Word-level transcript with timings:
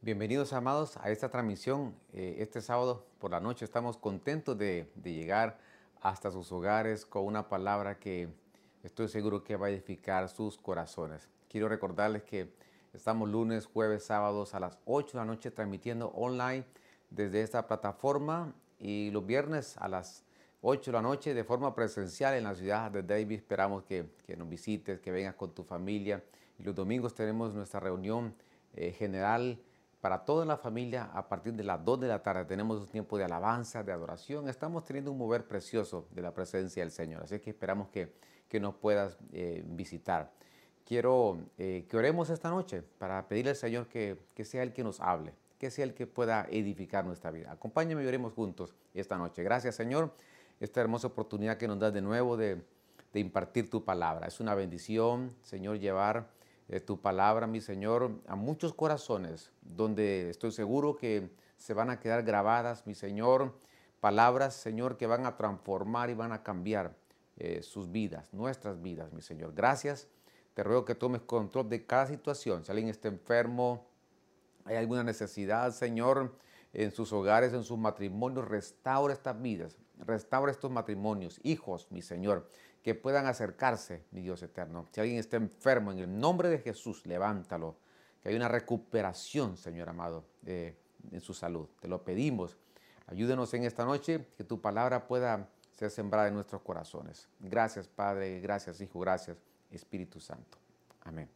Bienvenidos 0.00 0.52
amados 0.52 0.96
a 0.98 1.10
esta 1.10 1.28
transmisión. 1.28 1.92
Eh, 2.12 2.36
este 2.38 2.60
sábado 2.60 3.04
por 3.18 3.32
la 3.32 3.40
noche 3.40 3.64
estamos 3.64 3.96
contentos 3.96 4.56
de, 4.56 4.88
de, 4.94 5.12
llegar 5.12 5.58
hasta 6.00 6.30
sus 6.30 6.52
hogares 6.52 7.04
con 7.04 7.26
una 7.26 7.48
palabra 7.48 7.98
que 7.98 8.28
estoy 8.84 9.08
seguro 9.08 9.42
que 9.42 9.56
va 9.56 9.66
a 9.66 9.70
edificar 9.70 10.28
sus 10.28 10.56
corazones. 10.56 11.28
Quiero 11.48 11.68
recordarles 11.68 12.22
que 12.22 12.54
estamos 12.94 13.28
lunes, 13.28 13.66
jueves, 13.66 14.04
sábados 14.04 14.54
a 14.54 14.60
las 14.60 14.78
8 14.84 15.18
de 15.18 15.18
la 15.18 15.24
noche 15.24 15.50
transmitiendo 15.50 16.10
online 16.10 16.64
desde 17.10 17.42
esta 17.42 17.66
plataforma 17.66 18.54
y 18.78 19.10
los 19.10 19.26
viernes 19.26 19.76
a 19.78 19.88
las 19.88 20.24
8 20.60 20.92
de 20.92 20.96
la 20.96 21.02
noche 21.02 21.34
de 21.34 21.42
forma 21.42 21.74
presencial 21.74 22.34
en 22.34 22.44
la 22.44 22.54
ciudad 22.54 22.92
de 22.92 23.02
David. 23.02 23.38
Esperamos 23.38 23.82
que, 23.82 24.06
que 24.24 24.36
nos 24.36 24.48
visites, 24.48 25.00
que 25.00 25.10
vengas 25.10 25.34
con 25.34 25.50
tu 25.50 25.64
familia. 25.64 26.22
Y 26.56 26.62
los 26.62 26.76
domingos 26.76 27.14
tenemos 27.14 27.52
nuestra 27.52 27.80
reunión 27.80 28.32
eh, 28.74 28.92
general 28.92 29.58
para 30.00 30.24
toda 30.24 30.44
la 30.44 30.56
familia 30.56 31.10
a 31.12 31.28
partir 31.28 31.54
de 31.54 31.64
las 31.64 31.84
2 31.84 32.00
de 32.00 32.08
la 32.08 32.22
tarde. 32.22 32.44
Tenemos 32.44 32.80
un 32.80 32.86
tiempo 32.86 33.18
de 33.18 33.24
alabanza, 33.24 33.82
de 33.82 33.92
adoración. 33.92 34.48
Estamos 34.48 34.84
teniendo 34.84 35.10
un 35.10 35.18
mover 35.18 35.46
precioso 35.46 36.06
de 36.12 36.22
la 36.22 36.32
presencia 36.32 36.82
del 36.82 36.92
Señor. 36.92 37.24
Así 37.24 37.38
que 37.40 37.50
esperamos 37.50 37.88
que, 37.88 38.14
que 38.48 38.60
nos 38.60 38.74
puedas 38.74 39.18
eh, 39.32 39.64
visitar. 39.66 40.32
Quiero 40.84 41.38
eh, 41.58 41.86
que 41.88 41.96
oremos 41.96 42.30
esta 42.30 42.48
noche 42.48 42.82
para 42.82 43.26
pedirle 43.28 43.50
al 43.50 43.56
Señor 43.56 43.88
que, 43.88 44.18
que 44.34 44.44
sea 44.44 44.62
el 44.62 44.72
que 44.72 44.84
nos 44.84 45.00
hable, 45.00 45.34
que 45.58 45.70
sea 45.70 45.84
el 45.84 45.94
que 45.94 46.06
pueda 46.06 46.46
edificar 46.50 47.04
nuestra 47.04 47.30
vida. 47.30 47.50
Acompáñame 47.52 48.04
y 48.04 48.06
oremos 48.06 48.32
juntos 48.32 48.74
esta 48.94 49.18
noche. 49.18 49.42
Gracias 49.42 49.74
Señor, 49.74 50.14
esta 50.60 50.80
hermosa 50.80 51.08
oportunidad 51.08 51.58
que 51.58 51.68
nos 51.68 51.78
das 51.78 51.92
de 51.92 52.00
nuevo 52.00 52.38
de, 52.38 52.62
de 53.12 53.20
impartir 53.20 53.68
tu 53.68 53.84
palabra. 53.84 54.28
Es 54.28 54.40
una 54.40 54.54
bendición, 54.54 55.34
Señor, 55.42 55.78
llevar 55.78 56.30
tu 56.84 57.00
palabra, 57.00 57.46
mi 57.46 57.60
Señor, 57.60 58.20
a 58.26 58.36
muchos 58.36 58.74
corazones, 58.74 59.50
donde 59.62 60.30
estoy 60.30 60.52
seguro 60.52 60.96
que 60.96 61.30
se 61.56 61.74
van 61.74 61.90
a 61.90 61.98
quedar 61.98 62.22
grabadas, 62.22 62.86
mi 62.86 62.94
Señor, 62.94 63.54
palabras, 64.00 64.54
Señor, 64.54 64.96
que 64.96 65.06
van 65.06 65.26
a 65.26 65.36
transformar 65.36 66.10
y 66.10 66.14
van 66.14 66.32
a 66.32 66.42
cambiar 66.42 66.94
eh, 67.36 67.62
sus 67.62 67.90
vidas, 67.90 68.32
nuestras 68.34 68.82
vidas, 68.82 69.12
mi 69.12 69.22
Señor. 69.22 69.54
Gracias. 69.54 70.08
Te 70.54 70.62
ruego 70.64 70.84
que 70.84 70.94
tomes 70.94 71.22
control 71.22 71.68
de 71.68 71.86
cada 71.86 72.06
situación. 72.06 72.64
Si 72.64 72.72
alguien 72.72 72.88
está 72.88 73.08
enfermo, 73.08 73.86
hay 74.64 74.76
alguna 74.76 75.04
necesidad, 75.04 75.72
Señor, 75.72 76.34
en 76.72 76.90
sus 76.90 77.12
hogares, 77.12 77.52
en 77.52 77.64
sus 77.64 77.78
matrimonios, 77.78 78.46
restaura 78.46 79.14
estas 79.14 79.40
vidas, 79.40 79.78
restaura 79.98 80.52
estos 80.52 80.70
matrimonios, 80.70 81.40
hijos, 81.42 81.86
mi 81.90 82.02
Señor, 82.02 82.48
que 82.88 82.94
puedan 82.94 83.26
acercarse, 83.26 84.06
mi 84.12 84.22
Dios 84.22 84.42
eterno. 84.42 84.88
Si 84.92 84.98
alguien 84.98 85.18
está 85.18 85.36
enfermo, 85.36 85.92
en 85.92 85.98
el 85.98 86.18
nombre 86.18 86.48
de 86.48 86.58
Jesús, 86.58 87.04
levántalo, 87.04 87.76
que 88.22 88.30
hay 88.30 88.34
una 88.34 88.48
recuperación, 88.48 89.58
Señor 89.58 89.90
amado, 89.90 90.24
en 90.46 91.20
su 91.20 91.34
salud. 91.34 91.68
Te 91.80 91.86
lo 91.86 92.02
pedimos. 92.02 92.56
Ayúdenos 93.06 93.52
en 93.52 93.64
esta 93.64 93.84
noche, 93.84 94.28
que 94.38 94.44
tu 94.44 94.62
palabra 94.62 95.06
pueda 95.06 95.50
ser 95.70 95.90
sembrada 95.90 96.28
en 96.28 96.34
nuestros 96.34 96.62
corazones. 96.62 97.28
Gracias, 97.40 97.88
Padre, 97.88 98.40
gracias, 98.40 98.80
Hijo, 98.80 99.00
gracias, 99.00 99.36
Espíritu 99.70 100.18
Santo. 100.18 100.56
Amén. 101.02 101.28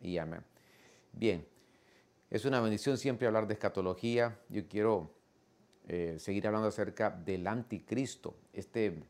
Y 0.00 0.16
amén. 0.18 0.44
Bien, 1.12 1.44
es 2.30 2.44
una 2.44 2.60
bendición 2.60 2.98
siempre 2.98 3.26
hablar 3.26 3.48
de 3.48 3.54
escatología. 3.54 4.38
Yo 4.48 4.68
quiero 4.68 5.12
eh, 5.88 6.18
seguir 6.20 6.46
hablando 6.46 6.68
acerca 6.68 7.10
del 7.10 7.48
anticristo, 7.48 8.36
este, 8.52 9.02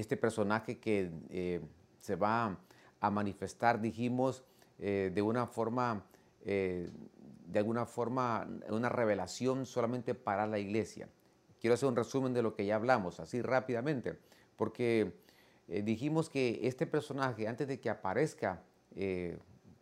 este 0.00 0.16
personaje 0.16 0.78
que 0.78 1.10
eh, 1.30 1.60
se 2.00 2.16
va 2.16 2.58
a 3.00 3.10
manifestar, 3.10 3.80
dijimos, 3.80 4.44
eh, 4.78 5.10
de 5.14 5.22
una 5.22 5.46
forma, 5.46 6.04
de 6.44 7.58
alguna 7.58 7.84
forma, 7.84 8.48
una 8.70 8.88
revelación 8.88 9.66
solamente 9.66 10.14
para 10.14 10.46
la 10.46 10.58
iglesia. 10.58 11.08
Quiero 11.60 11.74
hacer 11.74 11.88
un 11.88 11.96
resumen 11.96 12.32
de 12.32 12.42
lo 12.42 12.54
que 12.54 12.64
ya 12.64 12.76
hablamos, 12.76 13.20
así 13.20 13.42
rápidamente, 13.42 14.18
porque 14.56 15.12
dijimos 15.66 16.30
que 16.30 16.60
este 16.62 16.86
personaje, 16.86 17.46
antes 17.46 17.68
de 17.68 17.80
que 17.80 17.90
aparezca 17.90 18.62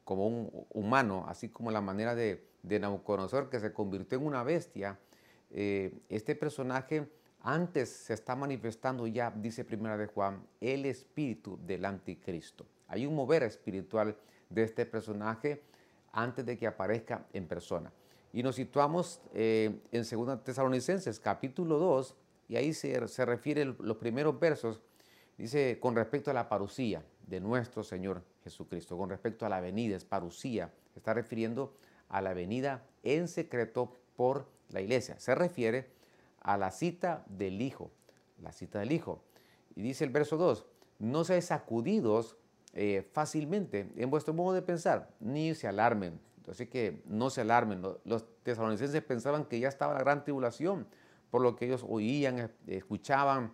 como 0.03 0.27
un 0.27 0.67
humano, 0.71 1.25
así 1.29 1.51
como 1.51 1.71
la 1.71 1.81
manera 1.81 2.15
de, 2.15 2.49
de 2.67 2.81
Nabucodonosor 2.81 3.49
que 3.49 3.61
se 3.61 3.73
convirtió 3.73 4.19
en 4.19 4.27
una 4.27 4.43
bestia, 4.43 4.99
eh, 5.51 6.01
este 6.09 6.35
personaje 6.35 7.09
antes 7.47 7.89
se 7.91 8.13
está 8.13 8.35
manifestando 8.35 9.07
ya, 9.07 9.31
dice 9.31 9.65
Primera 9.65 9.97
de 9.97 10.09
Juan, 10.09 10.45
el 10.61 10.85
espíritu 10.85 11.57
del 11.65 11.85
anticristo. 11.85 12.67
Hay 12.89 13.07
un 13.07 13.15
mover 13.15 13.45
espiritual 13.45 14.17
de 14.51 14.65
este 14.65 14.85
personaje 14.85 15.63
antes 16.11 16.45
de 16.45 16.59
que 16.59 16.67
aparezca 16.67 17.25
en 17.33 17.47
persona. 17.47 17.93
Y 18.33 18.43
nos 18.43 18.57
situamos 18.57 19.21
eh, 19.33 19.81
en 19.93 20.03
2 20.03 20.43
Tesalonicenses 20.43 21.21
capítulo 21.21 21.79
2, 21.79 22.17
y 22.49 22.57
ahí 22.57 22.73
se, 22.73 23.07
se 23.07 23.25
refieren 23.25 23.77
los 23.79 23.97
primeros 23.99 24.41
versos, 24.41 24.81
dice 25.39 25.79
con 25.79 25.95
respecto 25.95 26.33
a 26.33 26.35
la 26.35 26.49
parucía 26.49 27.05
de 27.29 27.39
nuestro 27.39 27.85
Señor 27.85 28.25
Jesucristo. 28.43 28.99
Con 28.99 29.09
respecto 29.09 29.47
a 29.47 29.49
la 29.49 29.61
venida, 29.61 29.95
es 29.95 30.05
parucía, 30.05 30.73
está 30.97 31.15
refiriendo 31.15 31.77
a 32.09 32.21
la 32.21 32.35
venida 32.35 32.85
en 33.05 33.29
secreto 33.29 33.93
por 34.17 34.49
la 34.71 34.81
iglesia. 34.81 35.17
Se 35.21 35.37
refiere 35.37 35.96
a 36.47 36.57
la 36.57 36.71
cita 36.71 37.25
del 37.29 37.61
Hijo, 37.61 37.91
la 38.41 38.53
cita 38.53 38.79
del 38.79 38.93
Hijo. 38.93 39.25
Y 39.75 39.83
dice 39.83 40.05
el 40.05 40.11
verso 40.11 40.37
2, 40.37 40.65
no 41.01 41.25
seáis 41.25 41.47
sacudidos 41.47 42.37
eh, 42.73 43.07
fácilmente 43.13 43.93
en 43.97 44.11
vuestro 44.11 44.33
modo 44.33 44.55
de 44.55 44.63
pensar, 44.63 45.11
ni 45.19 45.55
se 45.55 45.67
alarmen. 45.67 46.21
Así 46.49 46.67
que 46.67 47.03
no 47.07 47.31
se 47.31 47.41
alarmen. 47.41 47.83
Los 48.05 48.25
tesalonicenses 48.45 49.03
pensaban 49.03 49.47
que 49.47 49.59
ya 49.59 49.69
estaba 49.69 49.93
la 49.95 49.99
gran 49.99 50.23
tribulación, 50.23 50.87
por 51.33 51.43
lo 51.43 51.57
que 51.57 51.67
ellos 51.67 51.85
oían, 51.87 52.53
escuchaban, 52.69 53.53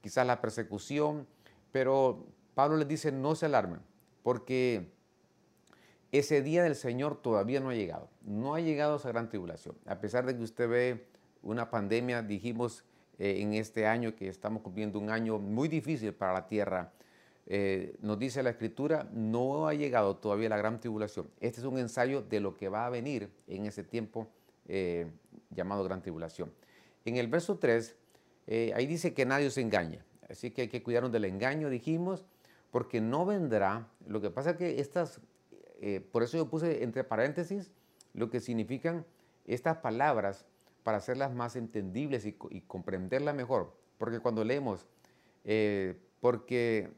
quizás 0.00 0.26
la 0.26 0.40
persecución, 0.40 1.28
pero 1.70 2.26
Pablo 2.54 2.76
les 2.76 2.88
dice 2.88 3.12
no 3.12 3.36
se 3.36 3.46
alarmen 3.46 3.80
porque 4.24 4.90
ese 6.10 6.42
día 6.42 6.64
del 6.64 6.74
Señor 6.74 7.22
todavía 7.22 7.60
no 7.60 7.70
ha 7.70 7.74
llegado. 7.74 8.10
No 8.22 8.56
ha 8.56 8.60
llegado 8.60 8.96
esa 8.96 9.08
gran 9.08 9.28
tribulación. 9.28 9.76
A 9.86 10.00
pesar 10.00 10.26
de 10.26 10.36
que 10.36 10.42
usted 10.42 10.68
ve 10.68 11.11
una 11.42 11.70
pandemia, 11.70 12.22
dijimos 12.22 12.84
eh, 13.18 13.40
en 13.40 13.54
este 13.54 13.86
año 13.86 14.14
que 14.14 14.28
estamos 14.28 14.62
cumpliendo 14.62 14.98
un 14.98 15.10
año 15.10 15.38
muy 15.38 15.68
difícil 15.68 16.12
para 16.14 16.32
la 16.32 16.46
tierra, 16.46 16.92
eh, 17.46 17.96
nos 18.00 18.18
dice 18.18 18.42
la 18.42 18.50
Escritura, 18.50 19.08
no 19.12 19.66
ha 19.66 19.74
llegado 19.74 20.16
todavía 20.16 20.48
la 20.48 20.56
gran 20.56 20.80
tribulación. 20.80 21.28
Este 21.40 21.60
es 21.60 21.66
un 21.66 21.78
ensayo 21.78 22.22
de 22.22 22.40
lo 22.40 22.56
que 22.56 22.68
va 22.68 22.86
a 22.86 22.90
venir 22.90 23.30
en 23.48 23.66
ese 23.66 23.82
tiempo 23.82 24.28
eh, 24.68 25.10
llamado 25.50 25.84
gran 25.84 26.02
tribulación. 26.02 26.52
En 27.04 27.16
el 27.16 27.26
verso 27.26 27.58
3, 27.58 27.96
ahí 28.74 28.86
dice 28.86 29.12
que 29.12 29.26
nadie 29.26 29.50
se 29.50 29.60
engaña. 29.60 30.04
Así 30.28 30.50
que 30.50 30.62
hay 30.62 30.68
que 30.68 30.82
cuidarnos 30.82 31.12
del 31.12 31.24
engaño, 31.24 31.68
dijimos 31.68 32.24
porque 32.72 33.00
no 33.00 33.24
vendrá. 33.24 33.86
Lo 34.08 34.20
que 34.20 34.30
pasa 34.30 34.52
es 34.52 34.56
que 34.56 34.80
estas, 34.80 35.20
eh, 35.80 36.00
por 36.00 36.24
eso 36.24 36.38
yo 36.38 36.48
puse 36.48 36.82
entre 36.82 37.04
paréntesis 37.04 37.70
lo 38.14 38.30
que 38.30 38.40
significan 38.40 39.04
estas 39.46 39.76
palabras 39.76 40.46
para 40.82 40.98
hacerlas 40.98 41.32
más 41.32 41.56
entendibles 41.56 42.26
y, 42.26 42.32
comprenderlas 42.62 43.34
mejor. 43.34 43.74
Porque 43.98 44.20
cuando 44.20 44.44
leemos, 44.44 44.86
eh, 45.44 46.00
porque, 46.20 46.90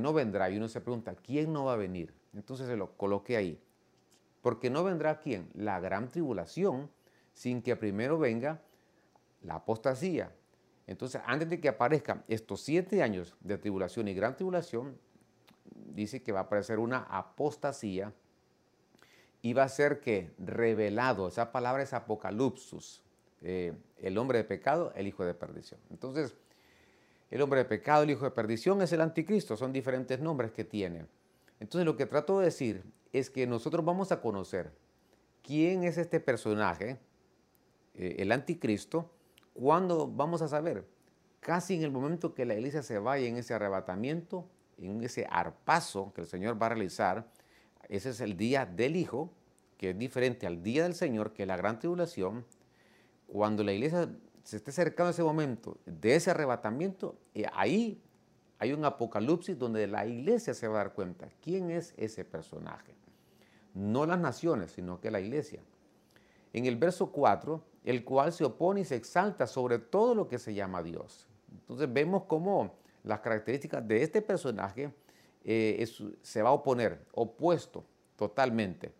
no 0.00 0.12
vendrá, 0.12 0.50
y 0.50 0.56
uno 0.56 0.68
se 0.68 0.80
pregunta, 0.80 1.14
¿quién 1.14 1.52
no 1.52 1.64
va 1.64 1.74
a 1.74 1.76
venir? 1.76 2.14
Entonces 2.34 2.66
se 2.66 2.76
lo 2.76 2.96
coloqué 2.96 3.36
ahí. 3.36 3.60
Porque 4.42 4.70
no 4.70 4.84
vendrá 4.84 5.20
quién? 5.20 5.50
La 5.54 5.80
gran 5.80 6.08
tribulación, 6.08 6.90
sin 7.32 7.62
que 7.62 7.76
primero 7.76 8.18
venga 8.18 8.62
la 9.42 9.56
apostasía. 9.56 10.32
Entonces, 10.86 11.20
antes 11.24 11.48
de 11.48 11.60
que 11.60 11.68
aparezcan 11.68 12.24
estos 12.26 12.62
siete 12.62 13.02
años 13.02 13.36
de 13.40 13.58
tribulación 13.58 14.08
y 14.08 14.14
gran 14.14 14.34
tribulación, 14.34 14.98
dice 15.94 16.22
que 16.22 16.32
va 16.32 16.40
a 16.40 16.42
aparecer 16.44 16.78
una 16.78 17.04
apostasía 17.04 18.12
y 19.42 19.52
va 19.52 19.64
a 19.64 19.68
ser 19.68 20.00
que 20.00 20.32
revelado, 20.38 21.28
esa 21.28 21.52
palabra 21.52 21.82
es 21.82 21.92
apocalipsis, 21.92 23.02
eh, 23.42 23.72
el 23.98 24.18
hombre 24.18 24.38
de 24.38 24.44
pecado, 24.44 24.92
el 24.94 25.06
hijo 25.06 25.24
de 25.24 25.34
perdición. 25.34 25.80
Entonces, 25.90 26.34
el 27.30 27.42
hombre 27.42 27.60
de 27.60 27.64
pecado, 27.64 28.02
el 28.02 28.10
hijo 28.10 28.24
de 28.24 28.30
perdición 28.30 28.82
es 28.82 28.92
el 28.92 29.00
anticristo, 29.00 29.56
son 29.56 29.72
diferentes 29.72 30.20
nombres 30.20 30.52
que 30.52 30.64
tiene. 30.64 31.06
Entonces, 31.60 31.84
lo 31.84 31.96
que 31.96 32.06
trato 32.06 32.38
de 32.38 32.46
decir 32.46 32.82
es 33.12 33.30
que 33.30 33.46
nosotros 33.46 33.84
vamos 33.84 34.12
a 34.12 34.20
conocer 34.20 34.72
quién 35.42 35.84
es 35.84 35.98
este 35.98 36.20
personaje, 36.20 36.98
eh, 37.94 38.16
el 38.18 38.32
anticristo, 38.32 39.10
cuando 39.54 40.06
vamos 40.06 40.42
a 40.42 40.48
saber, 40.48 40.84
casi 41.40 41.74
en 41.74 41.82
el 41.82 41.90
momento 41.90 42.34
que 42.34 42.44
la 42.44 42.54
iglesia 42.54 42.82
se 42.82 42.98
vaya 42.98 43.26
en 43.26 43.36
ese 43.36 43.54
arrebatamiento 43.54 44.46
en 44.80 45.02
ese 45.02 45.26
arpazo 45.30 46.12
que 46.14 46.22
el 46.22 46.26
Señor 46.26 46.60
va 46.60 46.66
a 46.66 46.70
realizar, 46.70 47.30
ese 47.88 48.10
es 48.10 48.20
el 48.20 48.36
día 48.36 48.66
del 48.66 48.96
Hijo, 48.96 49.32
que 49.76 49.90
es 49.90 49.98
diferente 49.98 50.46
al 50.46 50.62
día 50.62 50.84
del 50.84 50.94
Señor, 50.94 51.32
que 51.32 51.42
es 51.42 51.48
la 51.48 51.56
gran 51.56 51.78
tribulación. 51.78 52.44
Cuando 53.32 53.62
la 53.62 53.72
iglesia 53.72 54.10
se 54.42 54.56
esté 54.56 54.70
acercando 54.70 55.08
a 55.08 55.10
ese 55.12 55.22
momento 55.22 55.78
de 55.86 56.16
ese 56.16 56.30
arrebatamiento, 56.30 57.16
eh, 57.34 57.46
ahí 57.52 58.02
hay 58.58 58.72
un 58.72 58.84
apocalipsis 58.84 59.58
donde 59.58 59.86
la 59.86 60.06
iglesia 60.06 60.52
se 60.52 60.68
va 60.68 60.80
a 60.80 60.84
dar 60.84 60.92
cuenta 60.92 61.28
quién 61.40 61.70
es 61.70 61.94
ese 61.96 62.24
personaje. 62.24 62.94
No 63.74 64.04
las 64.04 64.18
naciones, 64.18 64.72
sino 64.72 65.00
que 65.00 65.10
la 65.10 65.20
iglesia. 65.20 65.62
en 66.52 66.66
el 66.66 66.74
verso 66.76 67.12
4, 67.12 67.62
el 67.84 68.04
cual 68.04 68.32
se 68.32 68.44
opone 68.44 68.80
y 68.80 68.84
se 68.84 68.96
exalta 68.96 69.46
sobre 69.46 69.78
todo 69.78 70.16
lo 70.16 70.26
que 70.26 70.38
se 70.38 70.52
llama 70.52 70.82
Dios. 70.82 71.28
Entonces 71.52 71.90
vemos 71.92 72.24
cómo 72.24 72.74
las 73.04 73.20
características 73.20 73.86
de 73.86 74.02
este 74.02 74.20
personaje 74.20 74.92
eh, 75.44 75.88
se 76.22 76.42
va 76.42 76.48
a 76.48 76.52
oponer, 76.52 77.06
opuesto 77.12 77.84
totalmente. 78.16 78.92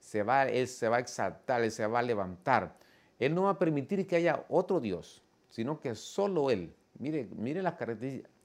Se 0.00 0.22
va, 0.22 0.46
él 0.48 0.68
se 0.68 0.88
va 0.88 0.96
a 0.96 1.00
exaltar, 1.00 1.62
él 1.62 1.70
se 1.70 1.86
va 1.86 2.00
a 2.00 2.02
levantar. 2.02 2.76
Él 3.18 3.34
no 3.34 3.44
va 3.44 3.50
a 3.50 3.58
permitir 3.58 4.06
que 4.06 4.16
haya 4.16 4.44
otro 4.48 4.80
Dios, 4.80 5.22
sino 5.48 5.80
que 5.80 5.94
solo 5.94 6.50
Él. 6.50 6.74
Mire, 6.98 7.28
mire 7.36 7.62
las 7.62 7.74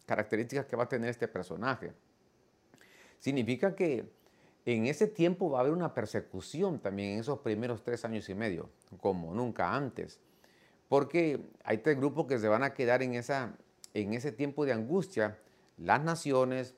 características 0.05 0.65
que 0.65 0.75
va 0.75 0.83
a 0.83 0.89
tener 0.89 1.09
este 1.09 1.27
personaje. 1.27 1.91
Significa 3.19 3.75
que 3.75 4.09
en 4.65 4.85
ese 4.85 5.07
tiempo 5.07 5.49
va 5.49 5.59
a 5.59 5.61
haber 5.61 5.73
una 5.73 5.93
persecución 5.93 6.79
también 6.79 7.13
en 7.13 7.19
esos 7.19 7.39
primeros 7.39 7.83
tres 7.83 8.05
años 8.05 8.29
y 8.29 8.35
medio, 8.35 8.69
como 8.99 9.33
nunca 9.33 9.73
antes. 9.75 10.19
Porque 10.87 11.39
hay 11.63 11.79
tres 11.79 11.97
grupos 11.97 12.27
que 12.27 12.39
se 12.39 12.47
van 12.47 12.63
a 12.63 12.73
quedar 12.73 13.01
en, 13.01 13.15
esa, 13.15 13.55
en 13.93 14.13
ese 14.13 14.31
tiempo 14.31 14.65
de 14.65 14.73
angustia. 14.73 15.39
Las 15.77 16.03
naciones, 16.03 16.75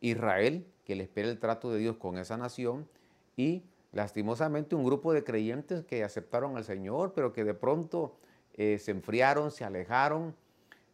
Israel, 0.00 0.66
que 0.84 0.94
le 0.94 1.04
espera 1.04 1.28
el 1.28 1.38
trato 1.38 1.70
de 1.70 1.78
Dios 1.78 1.96
con 1.96 2.18
esa 2.18 2.36
nación, 2.36 2.88
y 3.36 3.64
lastimosamente 3.96 4.74
un 4.74 4.84
grupo 4.84 5.14
de 5.14 5.24
creyentes 5.24 5.82
que 5.82 6.04
aceptaron 6.04 6.58
al 6.58 6.64
Señor, 6.64 7.14
pero 7.14 7.32
que 7.32 7.44
de 7.44 7.54
pronto 7.54 8.18
eh, 8.52 8.78
se 8.78 8.90
enfriaron, 8.90 9.50
se 9.50 9.64
alejaron 9.64 10.36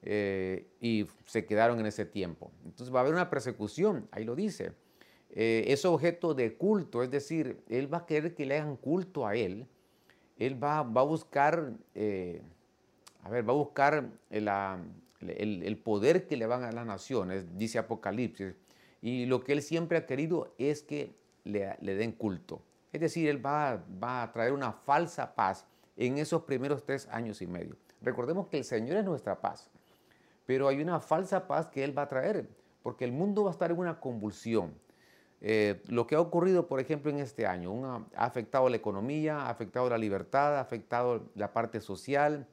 eh, 0.02 0.68
y 0.80 1.08
se 1.26 1.44
quedaron 1.44 1.80
en 1.80 1.86
ese 1.86 2.06
tiempo. 2.06 2.52
Entonces 2.64 2.94
va 2.94 3.00
a 3.00 3.02
haber 3.02 3.12
una 3.12 3.28
persecución, 3.28 4.06
ahí 4.12 4.22
lo 4.22 4.36
dice. 4.36 4.70
Eh, 5.30 5.64
es 5.66 5.84
objeto 5.84 6.32
de 6.32 6.54
culto, 6.54 7.02
es 7.02 7.10
decir, 7.10 7.64
él 7.68 7.92
va 7.92 7.98
a 7.98 8.06
querer 8.06 8.36
que 8.36 8.46
le 8.46 8.60
hagan 8.60 8.76
culto 8.76 9.26
a 9.26 9.34
él. 9.34 9.66
Él 10.38 10.62
va, 10.62 10.84
va 10.84 11.00
a 11.00 11.04
buscar, 11.04 11.72
a 11.96 13.28
ver, 13.30 13.48
va 13.48 13.52
a 13.52 13.56
buscar 13.56 14.10
el, 14.30 15.76
poder 15.82 16.28
que 16.28 16.36
le 16.36 16.46
van 16.46 16.62
a 16.62 16.70
las 16.70 16.86
naciones, 16.86 17.58
dice 17.58 17.80
Apocalipsis. 17.80 18.54
Y 19.00 19.26
lo 19.26 19.42
que 19.42 19.54
él 19.54 19.62
siempre 19.62 19.98
ha 19.98 20.06
querido 20.06 20.54
es 20.56 20.84
que 20.84 21.16
le, 21.42 21.76
le 21.80 21.96
den 21.96 22.12
culto. 22.12 22.62
Es 22.92 23.00
decir, 23.00 23.28
él 23.28 23.44
va, 23.44 23.82
va 24.02 24.22
a 24.22 24.32
traer 24.32 24.52
una 24.52 24.72
falsa 24.72 25.34
paz 25.34 25.66
en 25.96 26.18
esos 26.18 26.42
primeros 26.42 26.84
tres 26.84 27.08
años 27.10 27.40
y 27.42 27.46
medio. 27.46 27.76
Recordemos 28.00 28.48
que 28.48 28.58
el 28.58 28.64
Señor 28.64 28.96
es 28.96 29.04
nuestra 29.04 29.40
paz, 29.40 29.70
pero 30.46 30.68
hay 30.68 30.80
una 30.82 31.00
falsa 31.00 31.46
paz 31.46 31.68
que 31.68 31.84
Él 31.84 31.96
va 31.96 32.02
a 32.02 32.08
traer, 32.08 32.48
porque 32.82 33.04
el 33.04 33.12
mundo 33.12 33.44
va 33.44 33.50
a 33.50 33.52
estar 33.52 33.70
en 33.70 33.78
una 33.78 34.00
convulsión. 34.00 34.74
Eh, 35.40 35.82
lo 35.88 36.06
que 36.06 36.14
ha 36.14 36.20
ocurrido, 36.20 36.68
por 36.68 36.80
ejemplo, 36.80 37.10
en 37.10 37.18
este 37.18 37.46
año, 37.46 38.06
ha 38.14 38.24
afectado 38.24 38.68
la 38.68 38.76
economía, 38.76 39.46
ha 39.46 39.50
afectado 39.50 39.88
la 39.88 39.98
libertad, 39.98 40.56
ha 40.56 40.60
afectado 40.60 41.28
la 41.34 41.52
parte 41.52 41.80
social, 41.80 42.46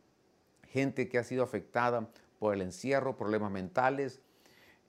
gente 0.68 1.10
que 1.10 1.18
ha 1.18 1.24
sido 1.24 1.44
afectada 1.44 2.08
por 2.40 2.54
el 2.54 2.62
encierro, 2.62 3.18
problemas 3.18 3.52
mentales, 3.52 4.22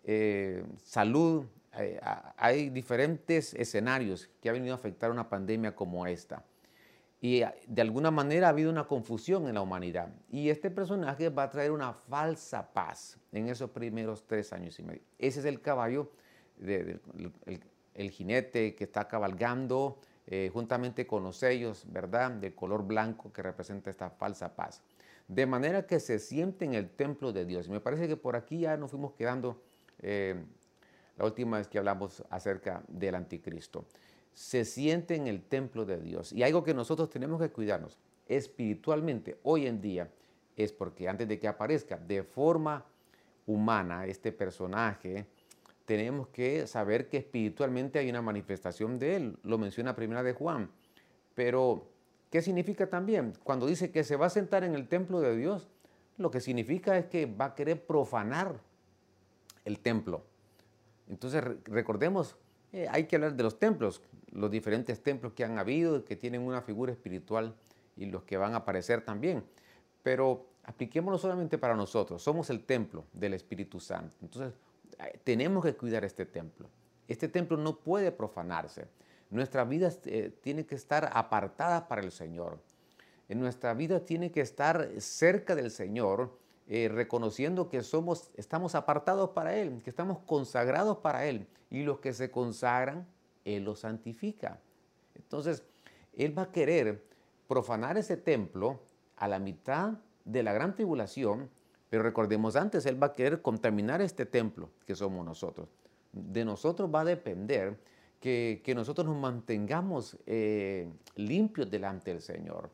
eh, 0.05 0.64
salud. 0.82 1.44
Eh, 1.82 2.00
hay 2.37 2.71
diferentes 2.71 3.55
escenarios 3.55 4.29
que 4.41 4.49
ha 4.49 4.53
venido 4.53 4.75
a 4.75 4.77
afectar 4.77 5.11
una 5.11 5.29
pandemia 5.29 5.75
como 5.75 6.06
esta. 6.06 6.44
Y 7.21 7.43
ah, 7.43 7.55
de 7.67 7.82
alguna 7.82 8.11
manera 8.11 8.47
ha 8.47 8.50
habido 8.50 8.71
una 8.71 8.87
confusión 8.87 9.47
en 9.47 9.55
la 9.55 9.62
humanidad. 9.62 10.09
Y 10.31 10.49
este 10.49 10.71
personaje 10.71 11.29
va 11.29 11.44
a 11.44 11.50
traer 11.50 11.71
una 11.71 11.93
falsa 11.93 12.73
paz 12.73 13.19
en 13.32 13.49
esos 13.49 13.71
primeros 13.71 14.27
tres 14.27 14.53
años 14.53 14.79
y 14.79 14.82
medio. 14.82 15.03
Ese 15.19 15.41
es 15.41 15.47
el 15.47 15.61
caballo, 15.61 16.11
el, 16.62 18.11
jinete 18.11 18.75
que 18.75 18.85
está 18.85 19.06
cabalgando 19.06 20.00
eh, 20.26 20.50
juntamente 20.53 21.06
con 21.06 21.23
los 21.23 21.37
sellos, 21.37 21.85
¿verdad? 21.88 22.31
De 22.31 22.55
color 22.55 22.87
blanco 22.87 23.33
que 23.33 23.43
representa 23.43 23.91
esta 23.91 24.09
falsa 24.11 24.55
paz. 24.56 24.83
De 25.29 25.47
manera 25.47 25.87
que 25.87 26.00
se 26.00 26.19
siente 26.19 26.65
en 26.65 26.75
el 26.75 26.91
templo 26.91 27.33
de 27.33 27.44
Dios. 27.44 27.69
Me 27.69 27.81
parece 27.81 28.09
que 28.09 28.17
por 28.17 28.37
aquí 28.37 28.61
ya 28.61 28.76
nos 28.76 28.91
fuimos 28.91 29.12
quedando 29.12 29.62
eh, 29.99 30.43
la 31.20 31.26
última 31.26 31.58
vez 31.58 31.69
que 31.69 31.76
hablamos 31.76 32.25
acerca 32.31 32.82
del 32.88 33.14
anticristo 33.14 33.84
se 34.32 34.64
siente 34.64 35.17
en 35.17 35.26
el 35.26 35.43
templo 35.43 35.84
de 35.84 36.00
Dios. 36.00 36.32
Y 36.32 36.43
algo 36.43 36.64
que 36.64 36.72
nosotros 36.72 37.11
tenemos 37.11 37.38
que 37.38 37.50
cuidarnos 37.50 37.99
espiritualmente 38.26 39.38
hoy 39.43 39.67
en 39.67 39.82
día 39.82 40.08
es 40.56 40.72
porque 40.72 41.11
antes 41.11 41.28
de 41.28 41.38
que 41.38 41.46
aparezca 41.46 41.99
de 41.99 42.22
forma 42.22 42.87
humana 43.44 44.06
este 44.06 44.32
personaje, 44.32 45.26
tenemos 45.84 46.28
que 46.28 46.67
saber 46.67 47.11
que 47.11 47.19
espiritualmente 47.19 47.99
hay 47.99 48.08
una 48.08 48.23
manifestación 48.23 48.99
de 48.99 49.16
él. 49.16 49.37
Lo 49.43 49.58
menciona 49.58 49.94
primera 49.94 50.23
de 50.23 50.32
Juan. 50.32 50.70
Pero, 51.34 51.87
¿qué 52.31 52.40
significa 52.40 52.88
también? 52.88 53.34
Cuando 53.44 53.66
dice 53.66 53.90
que 53.90 54.05
se 54.05 54.16
va 54.16 54.26
a 54.26 54.31
sentar 54.31 54.64
en 54.64 54.75
el 54.75 54.88
templo 54.88 55.20
de 55.20 55.37
Dios, 55.37 55.69
lo 56.16 56.31
que 56.31 56.40
significa 56.40 56.96
es 56.96 57.05
que 57.06 57.26
va 57.26 57.46
a 57.46 57.55
querer 57.55 57.84
profanar 57.84 58.58
el 59.66 59.81
templo. 59.81 60.30
Entonces, 61.11 61.45
recordemos, 61.65 62.37
eh, 62.73 62.87
hay 62.91 63.05
que 63.05 63.17
hablar 63.17 63.35
de 63.35 63.43
los 63.43 63.59
templos 63.59 64.01
los 64.33 64.51
diferentes 64.51 65.03
templos 65.03 65.33
que 65.33 65.45
han 65.45 65.59
habido, 65.59 66.05
que 66.05 66.17
tienen 66.17 66.43
una 66.43 66.62
figura 66.62 66.93
espiritual 66.93 67.55
y 67.97 68.07
los 68.07 68.23
que 68.25 68.37
van 68.37 68.55
a 68.55 68.59
aparecer 68.59 69.05
también. 69.05 69.45
Pero 70.03 70.47
apliquémoslo 70.65 71.19
solamente 71.19 71.59
para 71.59 71.75
nosotros. 71.75 72.23
Somos 72.23 72.51
el 72.51 72.65
templo 72.65 73.05
del 73.12 73.35
Espíritu 73.35 73.81
Santo. 73.81 74.17
Entonces, 74.23 74.55
eh, 74.99 75.19
tenemos 75.25 75.65
que 75.65 75.75
cuidar 75.75 76.05
este 76.05 76.27
templo. 76.27 76.69
Este 77.09 77.29
templo 77.29 77.57
no 77.57 77.79
puede 77.81 78.12
profanarse. 78.12 78.87
Nuestra 79.31 79.65
vida 79.65 79.91
eh, 80.07 80.33
tiene 80.43 80.65
que 80.65 80.75
estar 80.75 81.11
apartada 81.12 81.89
para 81.89 82.03
el 82.03 82.12
Señor. 82.12 82.59
En 83.29 83.39
nuestra 83.39 83.75
vida 83.75 84.01
tiene 84.05 84.33
que 84.33 84.41
estar 84.41 84.89
cerca 84.99 85.55
del 85.55 85.71
Señor, 85.71 86.37
eh, 86.70 86.88
reconociendo 86.88 87.69
que 87.69 87.82
somos, 87.82 88.31
estamos 88.37 88.75
apartados 88.75 89.31
para 89.31 89.55
Él, 89.56 89.82
que 89.82 89.90
estamos 89.90 90.20
consagrados 90.20 90.99
para 90.99 91.26
Él. 91.26 91.46
Y 91.69 91.82
los 91.82 91.99
que 91.99 92.14
se 92.14 92.31
consagran 92.31 93.06
él 93.44 93.64
lo 93.64 93.75
santifica. 93.75 94.61
Entonces, 95.14 95.62
Él 96.17 96.37
va 96.37 96.43
a 96.43 96.52
querer 96.52 97.05
profanar 97.49 97.99
ese 97.99 98.17
templo 98.17 98.81
a 99.17 99.28
la 99.28 99.38
mitad 99.38 99.94
de 100.25 100.43
la 100.43 100.52
gran 100.52 100.75
tribulación, 100.75 101.50
pero 101.88 102.02
recordemos 102.02 102.56
antes, 102.56 102.87
Él 102.87 103.02
va 103.02 103.08
a 103.08 103.12
querer 103.12 103.43
contaminar 103.43 104.00
este 104.00 104.26
templo 104.26 104.70
que 104.87 104.94
somos 104.94 105.25
nosotros. 105.25 105.69
De 106.12 106.44
nosotros 106.44 106.90
va 106.93 107.00
a 107.00 107.05
depender 107.05 107.78
que, 108.20 108.62
nosotros 108.75 109.06
nos 109.06 109.16
mantengamos 109.16 110.16
eh, 110.26 110.88
limpios 111.16 111.70
delante 111.70 112.12
del 112.12 112.20
Señor. 112.20 112.70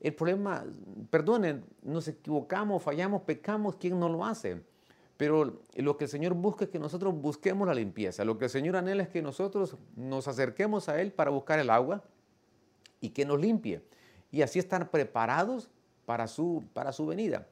El 0.00 0.14
problema, 0.14 0.64
perdonen, 1.10 1.64
nos 1.82 2.06
equivocamos, 2.08 2.82
fallamos, 2.82 3.22
pecamos, 3.22 3.76
¿quién 3.76 3.98
no 3.98 4.08
lo 4.08 4.24
hace? 4.24 4.62
Pero 5.16 5.60
lo 5.74 5.96
que 5.96 6.04
el 6.04 6.10
Señor 6.10 6.34
busca 6.34 6.64
es 6.64 6.70
que 6.70 6.78
nosotros 6.78 7.12
busquemos 7.12 7.66
la 7.66 7.74
limpieza. 7.74 8.24
Lo 8.24 8.38
que 8.38 8.44
el 8.44 8.50
Señor 8.50 8.76
anhela 8.76 9.02
es 9.02 9.08
que 9.08 9.20
nosotros 9.20 9.76
nos 9.96 10.28
acerquemos 10.28 10.88
a 10.88 11.00
Él 11.00 11.10
para 11.10 11.30
buscar 11.30 11.58
el 11.58 11.70
agua 11.70 12.04
y 13.00 13.10
que 13.10 13.24
nos 13.24 13.40
limpie. 13.40 13.82
Y 14.30 14.42
así 14.42 14.60
estar 14.60 14.90
preparados 14.90 15.70
para 16.06 16.28
su, 16.28 16.62
para 16.72 16.92
su 16.92 17.06
venida. 17.06 17.48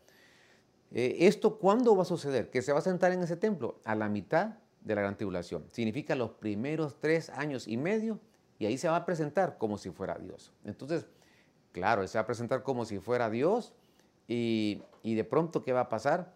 Eh, 0.92 1.16
¿Esto 1.26 1.58
cuándo 1.58 1.96
va 1.96 2.02
a 2.02 2.06
suceder? 2.06 2.50
Que 2.50 2.62
se 2.62 2.72
va 2.72 2.78
a 2.78 2.82
sentar 2.82 3.10
en 3.10 3.22
ese 3.22 3.36
templo 3.36 3.80
a 3.84 3.96
la 3.96 4.08
mitad 4.08 4.54
de 4.82 4.94
la 4.94 5.00
gran 5.00 5.16
tribulación. 5.16 5.64
Significa 5.72 6.14
los 6.14 6.30
primeros 6.30 7.00
tres 7.00 7.30
años 7.30 7.66
y 7.66 7.76
medio 7.76 8.20
y 8.60 8.66
ahí 8.66 8.78
se 8.78 8.88
va 8.88 8.96
a 8.96 9.04
presentar 9.04 9.58
como 9.58 9.76
si 9.76 9.90
fuera 9.90 10.16
Dios. 10.16 10.52
Entonces, 10.64 11.06
claro, 11.80 12.02
Él 12.02 12.08
se 12.08 12.18
va 12.18 12.22
a 12.22 12.26
presentar 12.26 12.62
como 12.62 12.84
si 12.86 12.98
fuera 12.98 13.28
Dios 13.28 13.74
y, 14.26 14.82
y 15.02 15.14
de 15.14 15.24
pronto, 15.24 15.62
¿qué 15.62 15.72
va 15.72 15.80
a 15.80 15.88
pasar? 15.88 16.34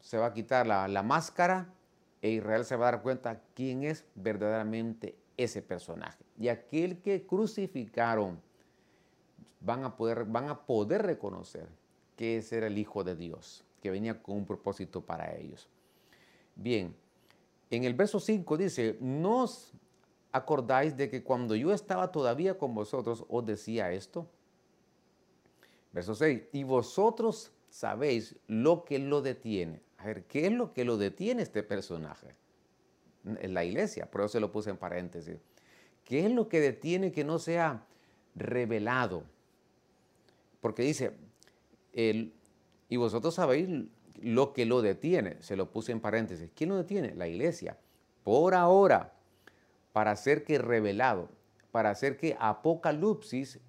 se 0.00 0.18
va 0.18 0.26
a 0.26 0.32
quitar 0.32 0.66
la, 0.66 1.02
máscara 1.02 1.72
e 2.22 2.30
Israel 2.30 2.64
se 2.64 2.76
va 2.76 2.88
a 2.88 2.92
dar 2.92 3.02
cuenta 3.02 3.42
quién 3.54 3.84
es 3.84 4.04
verdaderamente 4.14 5.16
ese 5.36 5.62
personaje. 5.62 6.24
Y 6.38 6.48
aquel 6.48 7.00
que 7.02 7.26
crucificaron 7.26 8.40
van 9.60 9.84
a 9.84 9.96
poder, 9.96 10.24
van 10.24 10.48
a 10.48 10.64
poder 10.64 11.02
reconocer 11.02 11.68
que 12.16 12.38
ese 12.38 12.58
era 12.58 12.66
el 12.68 12.78
Hijo 12.78 13.04
de 13.04 13.16
Dios, 13.16 13.64
que 13.82 13.90
venía 13.90 14.22
con 14.22 14.36
un 14.36 14.46
propósito 14.46 15.02
para 15.02 15.34
ellos. 15.36 15.68
Bien, 16.54 16.94
en 17.70 17.84
el 17.84 17.94
verso 17.94 18.18
5 18.18 18.56
dice, 18.56 18.96
¿nos 19.00 19.72
acordáis 20.32 20.96
de 20.96 21.10
que 21.10 21.22
cuando 21.22 21.54
yo 21.54 21.72
estaba 21.72 22.10
todavía 22.10 22.56
con 22.56 22.74
vosotros 22.74 23.24
os 23.28 23.44
decía 23.44 23.92
esto? 23.92 24.26
Verso 25.96 26.14
6, 26.14 26.42
y 26.52 26.62
vosotros 26.62 27.52
sabéis 27.70 28.36
lo 28.48 28.84
que 28.84 28.98
lo 28.98 29.22
detiene. 29.22 29.80
A 29.96 30.04
ver, 30.04 30.24
¿qué 30.24 30.44
es 30.44 30.52
lo 30.52 30.74
que 30.74 30.84
lo 30.84 30.98
detiene 30.98 31.40
este 31.40 31.62
personaje? 31.62 32.34
En 33.24 33.54
la 33.54 33.64
iglesia, 33.64 34.10
por 34.10 34.20
eso 34.20 34.28
se 34.28 34.40
lo 34.40 34.52
puse 34.52 34.68
en 34.68 34.76
paréntesis. 34.76 35.38
¿Qué 36.04 36.26
es 36.26 36.30
lo 36.30 36.50
que 36.50 36.60
detiene 36.60 37.12
que 37.12 37.24
no 37.24 37.38
sea 37.38 37.86
revelado? 38.34 39.22
Porque 40.60 40.82
dice, 40.82 41.16
y 41.94 42.96
vosotros 42.98 43.34
sabéis 43.34 43.66
lo 44.20 44.52
que 44.52 44.66
lo 44.66 44.82
detiene, 44.82 45.42
se 45.42 45.56
lo 45.56 45.70
puse 45.70 45.92
en 45.92 46.00
paréntesis. 46.00 46.50
¿Quién 46.54 46.68
lo 46.68 46.76
detiene? 46.76 47.14
La 47.14 47.26
iglesia. 47.26 47.78
Por 48.22 48.54
ahora, 48.54 49.14
para 49.94 50.10
hacer 50.10 50.44
que 50.44 50.58
revelado, 50.58 51.30
para 51.70 51.88
hacer 51.88 52.18
que 52.18 52.36
Apocalipsis 52.38 53.60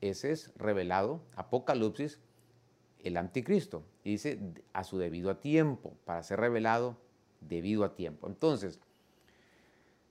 ese 0.00 0.32
es 0.32 0.52
revelado, 0.56 1.20
Apocalipsis, 1.36 2.18
el 3.02 3.16
anticristo. 3.16 3.84
dice 4.04 4.38
a 4.72 4.84
su 4.84 4.98
debido 4.98 5.30
a 5.30 5.40
tiempo, 5.40 5.94
para 6.04 6.22
ser 6.22 6.40
revelado 6.40 6.96
debido 7.40 7.84
a 7.84 7.94
tiempo. 7.94 8.26
Entonces, 8.26 8.78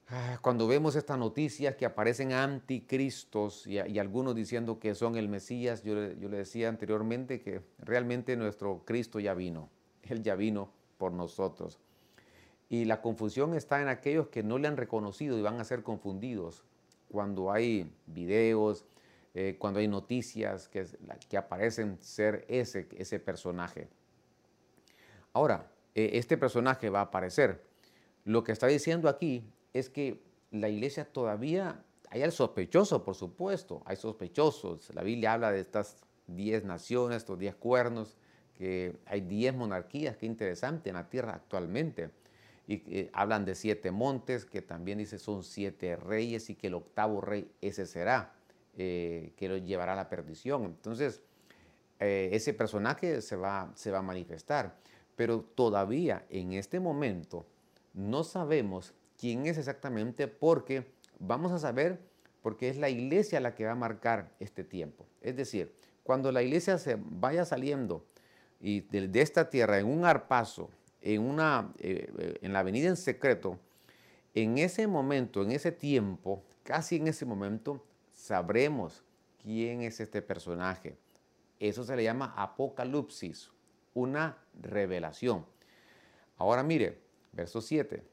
ah, 0.07 0.39
cuando 0.41 0.67
vemos 0.67 0.95
estas 0.95 1.17
noticias 1.17 1.75
que 1.75 1.85
aparecen 1.85 2.33
anticristos 2.33 3.67
y, 3.67 3.77
algunos 3.99 4.35
diciendo 4.35 4.79
que 4.79 4.95
son 4.95 5.17
el 5.17 5.27
Mesías, 5.27 5.83
yo, 5.83 6.13
yo 6.13 6.29
le 6.29 6.37
decía 6.37 6.69
anteriormente 6.69 7.41
que 7.41 7.61
realmente 7.79 8.35
nuestro 8.35 8.83
Cristo 8.85 9.19
ya 9.19 9.33
vino. 9.33 9.69
Él 10.03 10.23
ya 10.23 10.35
vino 10.35 10.71
por 10.97 11.11
nosotros. 11.11 11.79
Y 12.69 12.85
la 12.85 13.01
confusión 13.01 13.55
está 13.55 13.81
en 13.81 13.87
aquellos 13.87 14.27
que 14.27 14.43
no 14.43 14.59
le 14.59 14.67
han 14.67 14.77
reconocido 14.77 15.37
y 15.37 15.41
van 15.41 15.59
a 15.59 15.63
ser 15.63 15.81
confundidos 15.81 16.63
cuando 17.09 17.51
hay 17.51 17.91
videos, 18.05 18.85
eh, 19.33 19.55
cuando 19.59 19.79
hay 19.79 19.87
noticias 19.87 20.67
que, 20.67 21.37
aparecen 21.37 21.97
ser 22.01 22.45
ese, 22.47 22.87
ese 22.97 23.19
personaje. 23.19 23.87
Ahora, 25.33 25.71
eh, 25.95 26.11
este 26.13 26.37
personaje 26.37 26.89
va 26.89 26.99
a 26.99 27.03
aparecer. 27.03 27.63
Lo 28.25 28.43
que 28.43 28.51
está 28.51 28.67
diciendo 28.67 29.09
aquí 29.09 29.43
es 29.73 29.89
que 29.89 30.21
la 30.51 30.69
iglesia 30.69 31.05
todavía, 31.05 31.83
hay 32.09 32.23
el 32.23 32.31
sospechoso, 32.31 33.03
por 33.03 33.15
supuesto, 33.15 33.81
hay 33.85 33.95
sospechosos. 33.95 34.93
La 34.95 35.03
Biblia 35.03 35.33
habla 35.33 35.51
de 35.51 35.59
estas 35.59 35.97
diez 36.27 36.63
naciones, 36.63 37.17
estos 37.17 37.37
diez 37.37 37.55
cuernos, 37.55 38.17
que 38.55 38.95
hay 39.05 39.21
diez 39.21 39.55
monarquías, 39.55 40.17
qué 40.17 40.25
interesante 40.25 40.89
en 40.89 40.95
la 40.95 41.09
tierra 41.09 41.33
actualmente 41.33 42.11
y 42.69 42.83
eh, 42.85 43.09
hablan 43.13 43.45
de 43.45 43.55
siete 43.55 43.89
montes, 43.89 44.45
que 44.45 44.61
también 44.61 44.99
dice 44.99 45.17
son 45.17 45.43
siete 45.43 45.95
reyes 45.95 46.51
y 46.51 46.55
que 46.55 46.67
el 46.67 46.75
octavo 46.75 47.19
rey 47.19 47.51
ese 47.61 47.87
será, 47.87 48.35
eh, 48.81 49.33
que 49.35 49.49
lo 49.49 49.57
llevará 49.57 49.91
a 49.91 49.95
la 49.97 50.07
perdición. 50.07 50.63
Entonces, 50.63 51.21
eh, 51.99 52.29
ese 52.31 52.53
personaje 52.53 53.21
se 53.21 53.35
va, 53.35 53.73
se 53.75 53.91
va 53.91 53.99
a 53.99 54.01
manifestar, 54.01 54.77
pero 55.17 55.41
todavía 55.41 56.25
en 56.29 56.53
este 56.53 56.79
momento 56.79 57.45
no 57.93 58.23
sabemos 58.23 58.93
quién 59.17 59.47
es 59.47 59.57
exactamente 59.57 60.29
porque 60.29 60.85
vamos 61.19 61.51
a 61.51 61.59
saber 61.59 61.99
porque 62.41 62.69
es 62.69 62.77
la 62.77 62.87
iglesia 62.89 63.41
la 63.41 63.53
que 63.53 63.65
va 63.65 63.71
a 63.71 63.75
marcar 63.75 64.31
este 64.39 64.63
tiempo. 64.63 65.05
Es 65.19 65.35
decir, 65.35 65.73
cuando 66.03 66.31
la 66.31 66.41
iglesia 66.41 66.77
se 66.77 66.97
vaya 66.97 67.43
saliendo 67.43 68.05
y 68.61 68.79
de, 68.79 69.09
de 69.09 69.21
esta 69.21 69.49
tierra 69.49 69.77
en 69.77 69.87
un 69.87 70.05
arpazo, 70.05 70.69
en, 71.01 71.21
una, 71.21 71.73
eh, 71.79 72.37
en 72.41 72.53
la 72.53 72.59
avenida 72.59 72.87
en 72.87 72.95
secreto, 72.95 73.59
en 74.33 74.57
ese 74.57 74.87
momento, 74.87 75.43
en 75.43 75.51
ese 75.51 75.73
tiempo, 75.73 76.45
casi 76.63 76.95
en 76.95 77.09
ese 77.09 77.25
momento, 77.25 77.83
sabremos 78.19 79.03
quién 79.41 79.81
es 79.81 79.99
este 79.99 80.21
personaje. 80.21 80.97
Eso 81.59 81.83
se 81.83 81.95
le 81.95 82.03
llama 82.03 82.33
apocalipsis, 82.35 83.49
una 83.93 84.37
revelación. 84.61 85.45
Ahora 86.37 86.63
mire, 86.63 86.99
verso 87.31 87.61
7. 87.61 88.03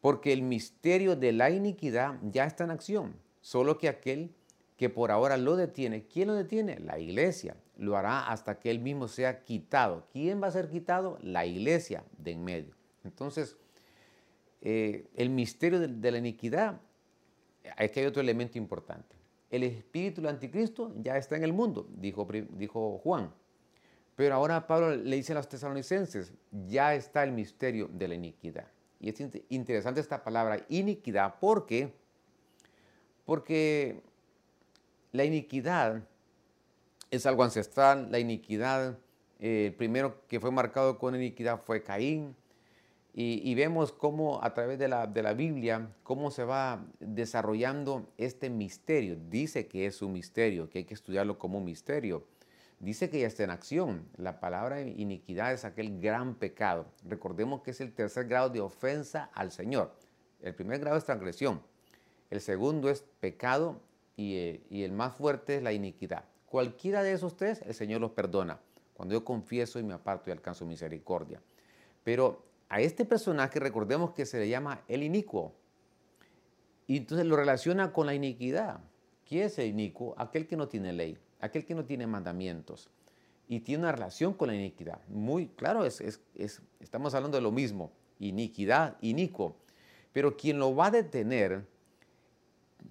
Porque 0.00 0.32
el 0.32 0.42
misterio 0.42 1.16
de 1.16 1.32
la 1.32 1.50
iniquidad 1.50 2.18
ya 2.22 2.44
está 2.44 2.64
en 2.64 2.70
acción, 2.70 3.16
solo 3.40 3.78
que 3.78 3.88
aquel 3.88 4.34
que 4.76 4.90
por 4.90 5.10
ahora 5.10 5.38
lo 5.38 5.56
detiene, 5.56 6.06
¿quién 6.06 6.28
lo 6.28 6.34
detiene? 6.34 6.78
La 6.78 6.98
iglesia 6.98 7.56
lo 7.78 7.96
hará 7.96 8.28
hasta 8.28 8.58
que 8.58 8.70
él 8.70 8.80
mismo 8.80 9.08
sea 9.08 9.42
quitado. 9.44 10.06
¿Quién 10.12 10.42
va 10.42 10.48
a 10.48 10.52
ser 10.52 10.68
quitado? 10.68 11.18
La 11.22 11.46
iglesia 11.46 12.04
de 12.18 12.32
en 12.32 12.44
medio. 12.44 12.74
Entonces, 13.02 13.56
eh, 14.60 15.06
el 15.14 15.30
misterio 15.30 15.80
de, 15.80 16.10
la 16.10 16.18
iniquidad, 16.18 16.80
aquí 17.76 18.00
hay 18.00 18.06
otro 18.06 18.22
elemento 18.22 18.58
importante. 18.58 19.16
El 19.50 19.62
espíritu 19.62 20.20
del 20.20 20.30
anticristo 20.30 20.92
ya 21.00 21.16
está 21.16 21.36
en 21.36 21.44
el 21.44 21.52
mundo, 21.52 21.88
dijo, 21.96 22.98
Juan. 22.98 23.32
Pero 24.16 24.34
ahora 24.34 24.66
Pablo 24.66 24.96
le 24.96 25.16
dice 25.16 25.32
a 25.32 25.36
los 25.36 25.48
tesalonicenses, 25.48 26.32
ya 26.66 26.94
está 26.94 27.22
el 27.22 27.32
misterio 27.32 27.88
de 27.92 28.08
la 28.08 28.14
iniquidad. 28.14 28.66
Y 28.98 29.10
es 29.10 29.20
interesante 29.50 30.00
esta 30.00 30.24
palabra 30.24 30.64
iniquidad 30.68 31.34
porque, 31.38 31.92
porque 33.24 34.00
la 35.12 35.24
iniquidad 35.24 36.02
es 37.10 37.26
algo 37.26 37.44
ancestral, 37.44 38.10
la 38.10 38.18
iniquidad, 38.18 38.98
eh, 39.38 39.66
el 39.66 39.74
primero 39.74 40.26
que 40.26 40.40
fue 40.40 40.50
marcado 40.50 40.98
con 40.98 41.14
iniquidad 41.14 41.60
fue 41.62 41.82
Caín, 41.82 42.34
y, 43.18 43.54
vemos 43.54 43.92
cómo 43.92 44.44
a 44.44 44.52
través 44.52 44.78
de 44.78 44.88
la, 44.88 45.06
de 45.06 45.22
la, 45.22 45.32
Biblia, 45.32 45.88
cómo 46.02 46.30
se 46.30 46.44
va 46.44 46.84
desarrollando 47.00 48.12
este 48.18 48.50
misterio. 48.50 49.16
Dice 49.30 49.68
que 49.68 49.86
es 49.86 50.02
un 50.02 50.12
misterio, 50.12 50.68
que 50.68 50.80
hay 50.80 50.84
que 50.84 50.92
estudiarlo 50.92 51.38
como 51.38 51.56
un 51.56 51.64
misterio. 51.64 52.26
Dice 52.78 53.08
que 53.08 53.20
ya 53.20 53.26
está 53.26 53.42
en 53.42 53.48
acción. 53.48 54.06
La 54.18 54.38
palabra 54.38 54.82
iniquidad 54.82 55.54
es 55.54 55.64
aquel 55.64 55.98
gran 55.98 56.34
pecado. 56.34 56.88
Recordemos 57.08 57.62
que 57.62 57.70
es 57.70 57.80
el 57.80 57.94
tercer 57.94 58.26
grado 58.28 58.50
de 58.50 58.60
ofensa 58.60 59.30
al 59.32 59.50
Señor. 59.50 59.94
El 60.42 60.54
primer 60.54 60.80
grado 60.80 60.98
es 60.98 61.04
transgresión. 61.04 61.62
El 62.28 62.42
segundo 62.42 62.90
es 62.90 63.02
pecado 63.20 63.80
y, 64.14 64.36
eh, 64.36 64.66
y 64.68 64.82
el 64.82 64.92
más 64.92 65.14
fuerte 65.14 65.56
es 65.56 65.62
la 65.62 65.72
iniquidad. 65.72 66.26
Cualquiera 66.44 67.02
de 67.02 67.12
esos 67.12 67.34
tres, 67.34 67.62
el 67.64 67.72
Señor 67.72 68.02
los 68.02 68.10
perdona. 68.10 68.60
Cuando 68.92 69.14
yo 69.14 69.24
confieso 69.24 69.78
y 69.78 69.84
me 69.84 69.94
aparto 69.94 70.28
y 70.28 70.34
alcanzo 70.34 70.66
misericordia. 70.66 71.40
Pero 72.04 72.44
a 72.68 72.80
este 72.80 73.04
personaje 73.04 73.60
recordemos 73.60 74.12
que 74.12 74.26
se 74.26 74.38
le 74.38 74.48
llama 74.48 74.82
el 74.88 75.02
inicuo. 75.02 75.54
Y 76.86 76.98
entonces 76.98 77.26
lo 77.26 77.36
relaciona 77.36 77.92
con 77.92 78.06
la 78.06 78.14
iniquidad. 78.14 78.80
¿Quién 79.28 79.44
es 79.44 79.58
el 79.58 79.66
inicuo? 79.66 80.14
Aquel 80.18 80.46
que 80.46 80.56
no 80.56 80.68
tiene 80.68 80.92
ley, 80.92 81.18
aquel 81.40 81.64
que 81.64 81.74
no 81.74 81.84
tiene 81.84 82.06
mandamientos. 82.06 82.90
Y 83.48 83.60
tiene 83.60 83.84
una 83.84 83.92
relación 83.92 84.34
con 84.34 84.48
la 84.48 84.54
iniquidad. 84.54 85.00
Muy 85.08 85.48
claro, 85.48 85.84
es, 85.84 86.20
estamos 86.80 87.14
hablando 87.14 87.36
de 87.36 87.42
lo 87.42 87.52
mismo. 87.52 87.92
Iniquidad, 88.18 88.96
inicuo. 89.00 89.56
Pero 90.12 90.36
quien 90.36 90.58
lo 90.58 90.74
va 90.74 90.86
a 90.86 90.90
detener 90.90 91.64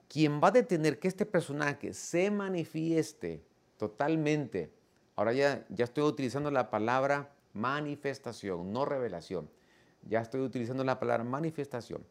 quien 0.07 0.41
va 0.41 0.49
a 0.49 0.51
detener 0.51 0.99
que 0.99 1.07
este 1.07 1.25
personaje 1.25 1.93
se 1.93 2.31
manifieste 2.31 3.43
totalmente, 3.77 4.71
ahora 5.15 5.33
ya, 5.33 5.65
ya 5.69 5.85
estoy 5.85 6.03
utilizando 6.03 6.51
la 6.51 6.69
palabra 6.69 7.33
manifestación, 7.53 8.71
no 8.71 8.85
revelación, 8.85 9.49
ya 10.05 10.21
estoy 10.21 10.41
utilizando 10.41 10.83
la 10.83 10.99
palabra 10.99 11.23
manifestación, 11.23 12.03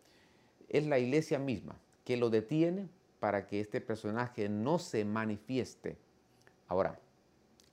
es 0.69 0.87
la 0.87 0.99
iglesia 0.99 1.39
misma 1.39 1.77
que 2.05 2.17
lo 2.17 2.31
detiene 2.31 2.89
para 3.21 3.47
que 3.47 3.61
este 3.61 3.81
personaje 3.81 4.49
no 4.49 4.79
se 4.79 5.05
manifieste. 5.05 5.97
Ahora, 6.69 6.99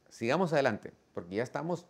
sigamos 0.09 0.53
adelante, 0.53 0.93
porque 1.13 1.35
ya 1.35 1.43
estamos, 1.43 1.85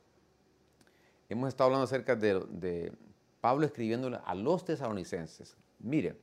hemos 1.29 1.49
estado 1.49 1.67
hablando 1.67 1.83
acerca 1.83 2.15
de, 2.15 2.91
Pablo 3.39 3.65
escribiéndole 3.65 4.19
a 4.23 4.35
los 4.35 4.65
tesalonicenses. 4.65 5.57
Mire, 5.79 6.15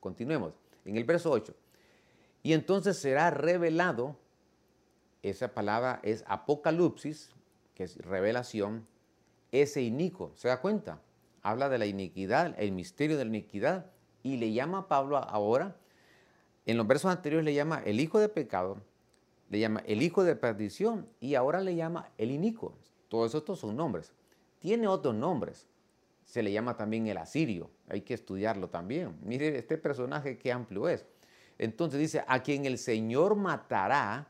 continuemos 0.00 0.54
en 0.86 0.96
el 0.96 1.04
verso 1.04 1.30
8. 1.30 1.54
Y 2.42 2.54
entonces 2.54 2.98
será 2.98 3.30
revelado, 3.30 4.16
esa 5.22 5.48
palabra 5.52 6.00
es 6.02 6.24
apocalipsis, 6.26 7.30
que 7.74 7.84
es 7.84 7.98
revelación, 7.98 8.86
ese 9.52 9.82
inico, 9.82 10.32
¿se 10.36 10.48
da 10.48 10.60
cuenta? 10.60 11.00
Habla 11.44 11.68
de 11.68 11.76
la 11.76 11.84
iniquidad, 11.84 12.54
el 12.58 12.72
misterio 12.72 13.18
de 13.18 13.24
la 13.26 13.28
iniquidad, 13.28 13.86
y 14.22 14.38
le 14.38 14.54
llama 14.54 14.78
a 14.78 14.88
Pablo 14.88 15.18
ahora, 15.18 15.76
en 16.64 16.78
los 16.78 16.86
versos 16.86 17.10
anteriores 17.10 17.44
le 17.44 17.52
llama 17.52 17.82
el 17.84 18.00
hijo 18.00 18.18
de 18.18 18.30
pecado, 18.30 18.78
le 19.50 19.58
llama 19.60 19.82
el 19.86 20.02
hijo 20.02 20.24
de 20.24 20.36
perdición, 20.36 21.06
y 21.20 21.34
ahora 21.34 21.60
le 21.60 21.76
llama 21.76 22.10
el 22.16 22.30
inico. 22.30 22.74
Todos 23.08 23.34
estos 23.34 23.60
son 23.60 23.76
nombres. 23.76 24.14
Tiene 24.58 24.88
otros 24.88 25.14
nombres, 25.14 25.68
se 26.24 26.42
le 26.42 26.50
llama 26.50 26.78
también 26.78 27.06
el 27.08 27.18
asirio. 27.18 27.70
Hay 27.90 28.00
que 28.00 28.14
estudiarlo 28.14 28.70
también. 28.70 29.14
Mire 29.22 29.58
este 29.58 29.76
personaje 29.76 30.38
qué 30.38 30.50
amplio 30.50 30.88
es. 30.88 31.04
Entonces 31.58 32.00
dice, 32.00 32.24
a 32.26 32.42
quien 32.42 32.64
el 32.64 32.78
Señor 32.78 33.36
matará 33.36 34.28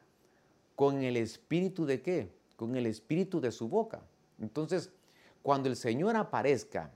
con 0.74 1.02
el 1.04 1.16
espíritu 1.16 1.86
de 1.86 2.02
qué? 2.02 2.28
Con 2.56 2.74
el 2.74 2.86
espíritu 2.86 3.40
de 3.40 3.52
su 3.52 3.68
boca. 3.68 4.02
Entonces, 4.40 4.90
cuando 5.42 5.68
el 5.68 5.76
Señor 5.76 6.16
aparezca 6.16 6.90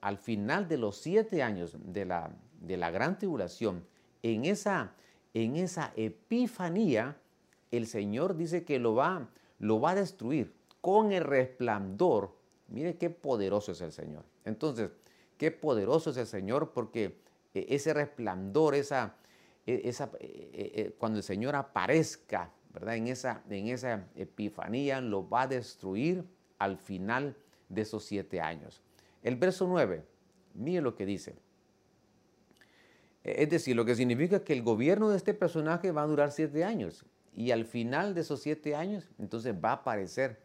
al 0.00 0.18
final 0.18 0.68
de 0.68 0.78
los 0.78 0.96
siete 0.96 1.42
años 1.42 1.76
de 1.84 2.04
la, 2.04 2.90
gran 2.90 3.18
tribulación, 3.18 3.84
en 4.22 4.44
esa, 4.44 4.94
epifanía, 5.96 7.16
el 7.70 7.86
Señor 7.86 8.36
dice 8.36 8.64
que 8.64 8.78
lo 8.78 8.94
va, 8.94 9.28
a 9.86 9.94
destruir 9.94 10.52
con 10.80 11.12
el 11.12 11.24
resplandor 11.24 12.42
Mire 12.72 12.96
qué 12.96 13.10
poderoso 13.10 13.72
es 13.72 13.82
el 13.82 13.92
Señor. 13.92 14.24
Entonces, 14.46 14.90
qué 15.36 15.50
poderoso 15.50 16.10
es 16.10 16.16
el 16.16 16.26
Señor 16.26 16.72
porque 16.72 17.18
eh, 17.52 17.66
ese 17.68 17.92
resplandor, 17.92 18.74
esa, 18.74 19.14
e, 19.66 19.82
esa 19.84 20.10
eh, 20.18 20.72
eh, 20.74 20.94
cuando 20.98 21.18
el 21.18 21.22
Señor 21.22 21.54
aparezca, 21.54 22.50
¿verdad? 22.72 22.96
En 22.96 23.08
esa 23.68 24.06
epifanía 24.16 25.02
lo 25.02 25.28
va 25.28 25.42
a 25.42 25.46
destruir 25.48 26.24
al 26.58 26.78
final 26.78 27.36
de 27.68 27.82
esos 27.82 28.04
siete 28.04 28.40
años. 28.40 28.80
El 29.22 29.36
verso 29.36 29.66
9, 29.66 30.04
mire 30.54 30.82
lo 30.82 30.94
que 30.94 31.06
dice. 31.06 31.36
Es 33.24 33.48
decir, 33.48 33.76
lo 33.76 33.84
que 33.84 33.94
significa 33.94 34.42
que 34.42 34.52
el 34.52 34.62
gobierno 34.62 35.08
de 35.10 35.16
este 35.16 35.32
personaje 35.32 35.92
va 35.92 36.02
a 36.02 36.06
durar 36.06 36.32
siete 36.32 36.64
años. 36.64 37.04
Y 37.34 37.52
al 37.52 37.64
final 37.64 38.14
de 38.14 38.22
esos 38.22 38.42
siete 38.42 38.74
años, 38.74 39.08
entonces 39.18 39.54
va 39.54 39.70
a 39.70 39.74
aparecer, 39.74 40.40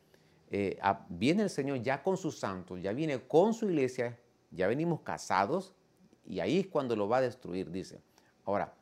eh, 0.52 0.80
viene 1.10 1.44
el 1.44 1.50
Señor 1.50 1.82
ya 1.82 2.04
con 2.04 2.18
sus 2.18 2.40
santos, 2.40 2.82
ya 2.82 2.94
viene 2.94 3.20
con 3.20 3.54
su 3.54 3.66
iglesia, 3.66 4.18
ya 4.52 4.68
venimos 4.68 5.02
casados, 5.02 5.74
y 6.26 6.40
ahí 6.40 6.60
es 6.60 6.68
cuando 6.68 6.96
lo 6.96 7.10
va 7.10 7.18
a 7.18 7.22
destruir, 7.22 7.72
dice. 7.72 8.00
Ahora, 8.46 8.74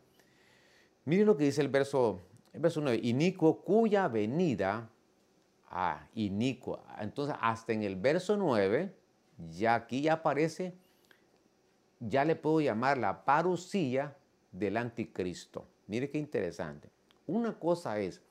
miren 1.06 1.26
lo 1.26 1.38
que 1.38 1.46
dice 1.46 1.62
el 1.62 1.70
verso, 1.70 2.22
el 2.54 2.60
verso 2.60 2.82
9, 2.82 3.00
inicuo 3.02 3.62
cuya 3.62 4.08
venida, 4.08 4.90
ah, 5.70 6.08
inicuo. 6.14 6.84
Entonces, 7.00 7.36
hasta 7.40 7.74
en 7.74 7.84
el 7.84 7.96
verso 7.96 8.36
9, 8.36 8.94
ya 9.38 9.76
aquí 9.76 10.02
ya 10.02 10.14
aparece, 10.14 10.74
ya 12.00 12.26
le 12.26 12.36
puedo 12.36 12.62
llamar 12.62 12.98
la 12.98 13.26
parucía 13.26 14.16
del 14.52 14.78
anticristo. 14.78 15.68
Mire 15.88 16.10
qué 16.10 16.18
interesante. 16.18 16.90
Una 17.28 17.58
cosa 17.58 18.00
es 18.00 18.22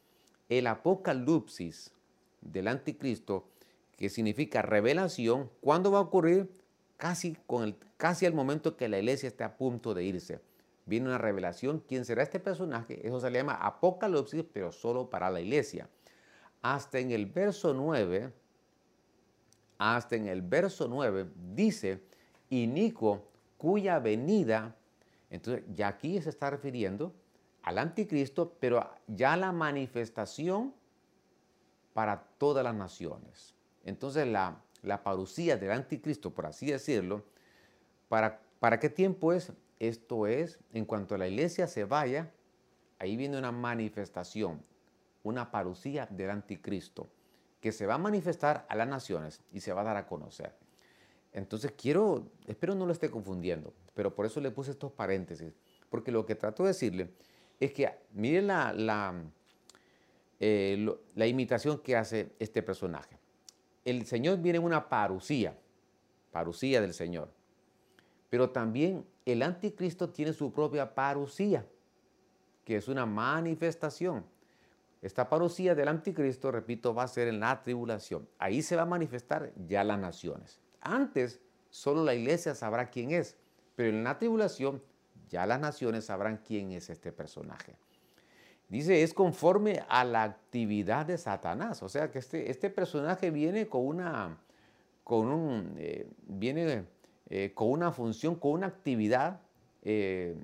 el 0.49 0.66
apocalipsis 0.66 1.92
del 2.40 2.68
anticristo, 2.68 3.49
que 3.96 4.08
significa 4.08 4.62
revelación, 4.62 5.50
¿cuándo 5.61 5.90
va 5.90 5.99
a 5.99 6.02
ocurrir? 6.02 6.50
Casi, 6.96 7.37
con 7.46 7.64
el, 7.64 7.76
casi 7.96 8.26
al 8.26 8.34
momento 8.34 8.76
que 8.76 8.88
la 8.88 8.99
iglesia 8.99 9.28
esté 9.28 9.44
a 9.44 9.56
punto 9.56 9.94
de 9.94 10.04
irse. 10.04 10.40
Viene 10.87 11.08
una 11.08 11.18
revelación, 11.18 11.82
¿quién 11.87 12.04
será 12.04 12.23
este 12.23 12.40
personaje? 12.40 13.06
Eso 13.06 13.20
se 13.20 13.30
le 13.30 13.38
llama 13.38 13.54
apocalipsis, 13.54 14.44
pero 14.52 14.70
solo 14.70 15.08
para 15.08 15.30
la 15.30 15.40
iglesia. 15.40 15.88
Hasta 16.61 16.99
en 16.99 17.11
el 17.11 17.26
verso 17.26 17.73
9, 17.73 18.32
hasta 19.78 20.16
en 20.16 20.26
el 20.28 20.43
verso 20.43 20.88
9 20.88 21.28
dice, 21.54 22.02
inico 22.50 23.28
cuya 23.59 23.99
venida, 23.99 24.76
entonces 25.31 25.64
ya 25.75 25.88
aquí 25.88 26.21
se 26.21 26.31
está 26.31 26.50
refiriendo 26.50 27.12
al 27.62 27.78
anticristo, 27.78 28.57
pero 28.61 28.88
ya 29.07 29.37
la 29.37 29.52
manifestación 29.52 30.75
para 31.93 32.23
todas 32.38 32.62
las 32.62 32.75
naciones. 32.75 33.54
Entonces 33.85 34.26
la, 34.26 34.61
la 34.83 35.02
parucía 35.02 35.57
del 35.57 35.73
anticristo, 35.73 36.31
por 36.31 36.47
así 36.47 36.66
decirlo, 36.66 37.25
¿para, 38.09 38.40
¿para 38.61 38.78
qué 38.78 38.90
tiempo 38.90 39.33
es? 39.33 39.52
Esto 39.78 40.26
es, 40.26 40.59
en 40.73 40.85
cuanto 40.85 41.16
la 41.16 41.28
iglesia 41.28 41.66
se 41.66 41.85
vaya, 41.85 42.31
ahí 42.99 43.16
viene 43.16 43.38
una 43.38 43.52
manifestación, 43.52 44.62
una 45.23 45.50
parucía 45.50 46.07
del 46.11 46.31
anticristo, 46.31 47.09
que 47.64 47.73
se 47.73 47.87
va 47.87 47.94
a 47.94 47.99
manifestar 47.99 48.66
a 48.68 48.76
las 48.76 48.87
naciones 48.87 49.40
y 49.50 49.61
se 49.61 49.73
va 49.73 49.80
a 49.80 49.85
dar 49.85 49.97
a 49.97 50.06
conocer. 50.06 50.52
Entonces 51.33 51.73
quiero, 51.73 52.26
espero 52.47 52.75
no 52.75 52.85
lo 52.85 52.92
esté 52.92 53.11
confundiendo, 53.11 53.73
pero 53.94 54.14
por 54.14 54.26
eso 54.26 54.38
le 54.38 54.50
puse 54.50 54.73
estos 54.73 54.92
paréntesis, 54.92 55.50
porque 55.88 56.12
lo 56.12 56.26
que 56.26 56.35
trato 56.35 56.62
de 56.62 56.68
decirle 56.68 57.09
es 57.59 57.73
que 57.73 57.90
miren 58.12 58.49
la, 58.49 58.75
la, 58.75 59.14
eh, 60.40 60.94
la 61.14 61.26
imitación 61.26 61.78
que 61.78 61.97
hace 61.97 62.33
este 62.38 62.62
personaje. 62.62 63.16
El 63.87 64.04
Señor 64.04 64.40
viene 64.40 64.59
en 64.59 64.64
una 64.64 64.87
parucía, 64.87 65.56
parucía 66.33 66.83
del 66.83 66.92
Señor, 66.92 67.30
pero 68.28 68.50
también 68.50 69.06
el 69.25 69.42
anticristo 69.42 70.11
tiene 70.11 70.35
su 70.35 70.52
propia 70.52 70.94
parucía, 70.94 71.64
que 72.62 72.76
es 72.76 72.88
una 72.88 73.06
manifestación. 73.06 74.23
Esta 75.04 75.28
parucía 75.28 75.75
del 75.75 75.88
anticristo, 75.88 76.50
repito, 76.50 76.94
va 76.94 77.02
a 77.02 77.08
ser 77.08 77.28
en 77.28 77.38
la 77.38 77.61
tribulación. 77.61 78.26
Ahí 78.38 78.62
se 78.62 78.75
va 78.75 78.82
a 78.82 78.87
manifestar 78.87 79.52
ya 79.68 79.84
las 79.84 79.99
naciones. 79.99 80.62
Antes, 80.80 81.42
solo 81.68 82.02
la 82.02 82.14
iglesia 82.14 82.54
sabrá 82.54 82.88
quién 82.88 83.11
es, 83.11 83.37
pero 83.76 83.90
en 83.90 84.02
la 84.02 84.16
tribulación 84.16 84.82
ya 85.28 85.44
las 85.44 85.61
naciones 85.61 86.06
sabrán 86.06 86.38
quién 86.38 86.73
es 86.73 86.88
este 86.88 87.12
personaje. 87.12 87.76
Dice, 88.70 89.02
es 89.02 89.12
conforme 89.12 89.84
a 89.90 90.04
la 90.04 90.23
actividad 90.23 91.04
de 91.04 91.18
Satanás. 91.18 91.82
O 91.82 91.90
sea 91.90 92.11
que 92.11 92.20
este, 92.20 92.50
este 92.50 92.71
personaje 92.71 93.30
viene 93.30 93.67
con 93.67 93.86
una, 93.86 94.38
con 95.04 95.28
un, 95.28 95.75
eh, 95.76 96.08
viene, 96.23 96.86
eh, 97.28 97.52
con 97.54 97.71
una 97.71 97.93
función, 97.93 98.36
con 98.36 98.52
una 98.52 98.69
actividad 98.69 99.43
eh, 99.82 100.34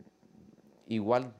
igual 0.86 1.32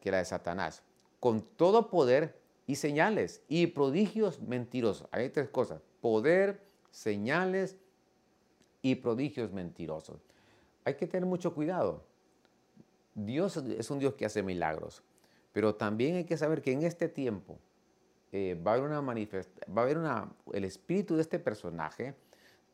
que 0.00 0.12
la 0.12 0.18
de 0.18 0.24
Satanás. 0.24 0.84
Con 1.20 1.42
todo 1.42 1.90
poder 1.90 2.40
y 2.66 2.76
señales 2.76 3.42
y 3.48 3.68
prodigios 3.68 4.40
mentirosos. 4.40 5.08
Hay 5.12 5.28
tres 5.30 5.48
cosas. 5.48 5.82
Poder, 6.00 6.62
señales 6.90 7.76
y 8.82 8.96
prodigios 8.96 9.52
mentirosos. 9.52 10.20
Hay 10.84 10.94
que 10.94 11.06
tener 11.06 11.26
mucho 11.26 11.54
cuidado. 11.54 12.04
Dios 13.14 13.56
es 13.56 13.90
un 13.90 13.98
Dios 13.98 14.14
que 14.14 14.24
hace 14.24 14.42
milagros, 14.42 15.02
pero 15.52 15.74
también 15.74 16.16
hay 16.16 16.24
que 16.24 16.36
saber 16.36 16.62
que 16.62 16.72
en 16.72 16.82
este 16.82 17.08
tiempo 17.08 17.58
eh, 18.32 18.60
va 18.64 18.72
a 18.72 18.74
haber 18.74 18.88
una 18.88 19.00
va 19.00 19.82
a 19.82 19.84
haber 19.84 19.98
una, 19.98 20.32
el 20.52 20.64
espíritu 20.64 21.16
de 21.16 21.22
este 21.22 21.38
personaje, 21.38 22.14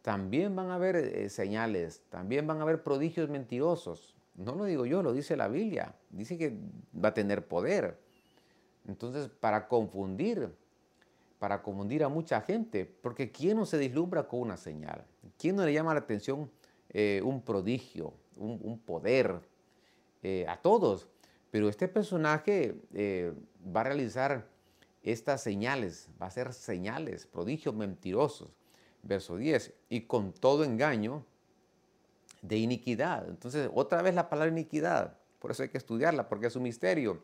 también 0.03 0.55
van 0.55 0.71
a 0.71 0.75
haber 0.75 0.97
eh, 0.97 1.29
señales, 1.31 2.03
también 2.11 2.47
van 2.47 2.59
a 2.59 2.63
haber 2.63 2.83
prodigios 2.83 3.29
mentirosos. 3.29 4.15
No 4.35 4.55
lo 4.55 4.67
digo 4.67 4.85
yo, 4.85 5.03
lo 5.03 5.13
dice 5.13 5.37
la 5.37 5.49
Biblia. 5.49 5.95
Dice 6.11 6.37
que 6.37 6.57
va 6.95 7.09
a 7.09 7.15
tener 7.15 7.49
poder. 7.49 7.99
Entonces, 8.88 9.29
para 9.29 9.68
confundir, 9.68 10.51
para 11.38 11.62
confundir 11.62 12.05
a 12.05 12.09
mucha 12.09 12.40
gente, 12.40 12.85
porque 12.85 13.31
¿quién 13.31 13.57
no 13.57 13.66
se 13.66 13.79
deslumbra 13.79 14.27
con 14.27 14.40
una 14.40 14.57
señal? 14.57 15.05
¿Quién 15.38 15.57
no 15.57 15.64
le 15.64 15.72
llama 15.72 15.94
la 15.94 16.01
atención 16.01 16.51
eh, 16.90 17.20
un 17.25 17.42
prodigio, 17.42 18.12
un 18.37 18.79
poder? 18.79 19.40
Eh, 20.29 20.44
a 20.49 20.57
todos. 20.57 21.07
Pero 21.53 21.68
este 21.68 21.87
personaje 21.87 22.75
eh, 22.94 23.33
va 23.64 23.83
a 23.83 23.85
realizar 23.85 24.44
estas 25.05 25.40
señales, 25.40 26.09
va 26.20 26.27
a 26.27 26.29
hacer 26.31 26.53
señales, 26.53 27.27
prodigios 27.27 27.77
mentirosos. 27.77 28.51
Verso 29.05 29.37
10, 29.37 29.72
y 29.88 30.01
con 30.01 30.33
todo 30.33 30.64
engaño 30.64 31.25
de 32.42 32.57
iniquidad. 32.57 33.29
Entonces, 33.29 33.70
otra 33.72 34.03
vez 34.03 34.16
la 34.16 34.29
palabra 34.29 34.51
iniquidad, 34.51 35.16
por 35.38 35.53
eso 35.53 35.62
hay 35.62 35.68
que 35.68 35.79
estudiarla, 35.79 36.29
porque 36.29 36.49
es 36.49 36.57
un 36.57 36.64
misterio. 36.64 37.22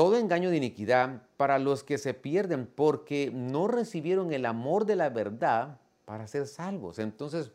Todo 0.00 0.16
engaño 0.16 0.50
de 0.50 0.56
iniquidad 0.56 1.22
para 1.36 1.58
los 1.58 1.84
que 1.84 1.98
se 1.98 2.14
pierden 2.14 2.66
porque 2.66 3.30
no 3.34 3.68
recibieron 3.68 4.32
el 4.32 4.46
amor 4.46 4.86
de 4.86 4.96
la 4.96 5.10
verdad 5.10 5.78
para 6.06 6.26
ser 6.26 6.46
salvos. 6.46 6.98
Entonces, 6.98 7.52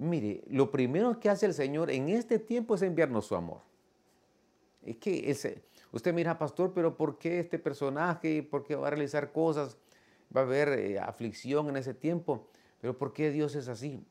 Mire, 0.00 0.42
lo 0.48 0.70
primero 0.70 1.20
que 1.20 1.28
hace 1.28 1.44
el 1.44 1.52
Señor 1.52 1.90
en 1.90 2.08
este 2.08 2.38
tiempo 2.38 2.74
es 2.74 2.80
enviarnos 2.80 3.26
su 3.26 3.36
amor. 3.36 3.60
Es 4.82 4.96
que 4.96 5.30
usted 5.92 6.14
mira, 6.14 6.38
pastor, 6.38 6.72
pero 6.72 6.96
¿por 6.96 7.18
qué 7.18 7.38
este 7.38 7.58
personaje? 7.58 8.42
¿Por 8.42 8.64
qué 8.64 8.76
va 8.76 8.86
a 8.86 8.90
realizar 8.90 9.30
cosas? 9.30 9.76
Va 10.34 10.40
a 10.40 10.44
haber 10.44 10.68
eh, 10.70 10.98
aflicción 10.98 11.68
en 11.68 11.76
ese 11.76 11.92
tiempo. 11.92 12.48
Pero 12.80 12.96
¿por 12.96 13.12
qué 13.12 13.30
Dios 13.30 13.54
es 13.56 13.68
así? 13.68 14.02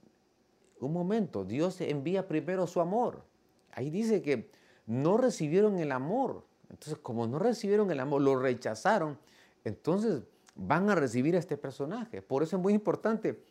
Un 0.79 0.93
momento, 0.93 1.43
Dios 1.43 1.81
envía 1.81 2.27
primero 2.27 2.67
su 2.67 2.81
amor. 2.81 3.25
Ahí 3.71 3.89
dice 3.89 4.21
que 4.21 4.51
no 4.85 5.17
recibieron 5.17 5.79
el 5.79 5.91
amor. 5.91 6.45
Entonces, 6.69 6.97
como 7.01 7.27
no 7.27 7.39
recibieron 7.39 7.89
el 7.91 7.99
amor, 7.99 8.21
lo 8.21 8.39
rechazaron, 8.39 9.17
entonces 9.63 10.23
van 10.55 10.89
a 10.89 10.95
recibir 10.95 11.35
a 11.35 11.39
este 11.39 11.57
personaje. 11.57 12.21
Por 12.21 12.43
eso 12.43 12.57
es 12.57 12.61
muy 12.61 12.73
importante 12.73 13.43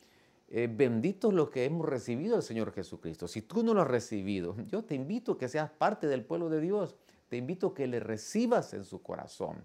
eh, 0.50 0.68
benditos 0.70 1.34
los 1.34 1.50
que 1.50 1.64
hemos 1.64 1.86
recibido 1.86 2.36
al 2.36 2.42
Señor 2.42 2.72
Jesucristo. 2.72 3.28
Si 3.28 3.42
tú 3.42 3.62
no 3.62 3.74
lo 3.74 3.82
has 3.82 3.88
recibido, 3.88 4.56
yo 4.68 4.82
te 4.82 4.94
invito 4.94 5.32
a 5.32 5.38
que 5.38 5.48
seas 5.48 5.70
parte 5.70 6.06
del 6.06 6.24
pueblo 6.24 6.48
de 6.48 6.60
Dios. 6.60 6.96
Te 7.28 7.36
invito 7.36 7.68
a 7.68 7.74
que 7.74 7.86
le 7.86 8.00
recibas 8.00 8.72
en 8.72 8.84
su 8.84 9.02
corazón. 9.02 9.56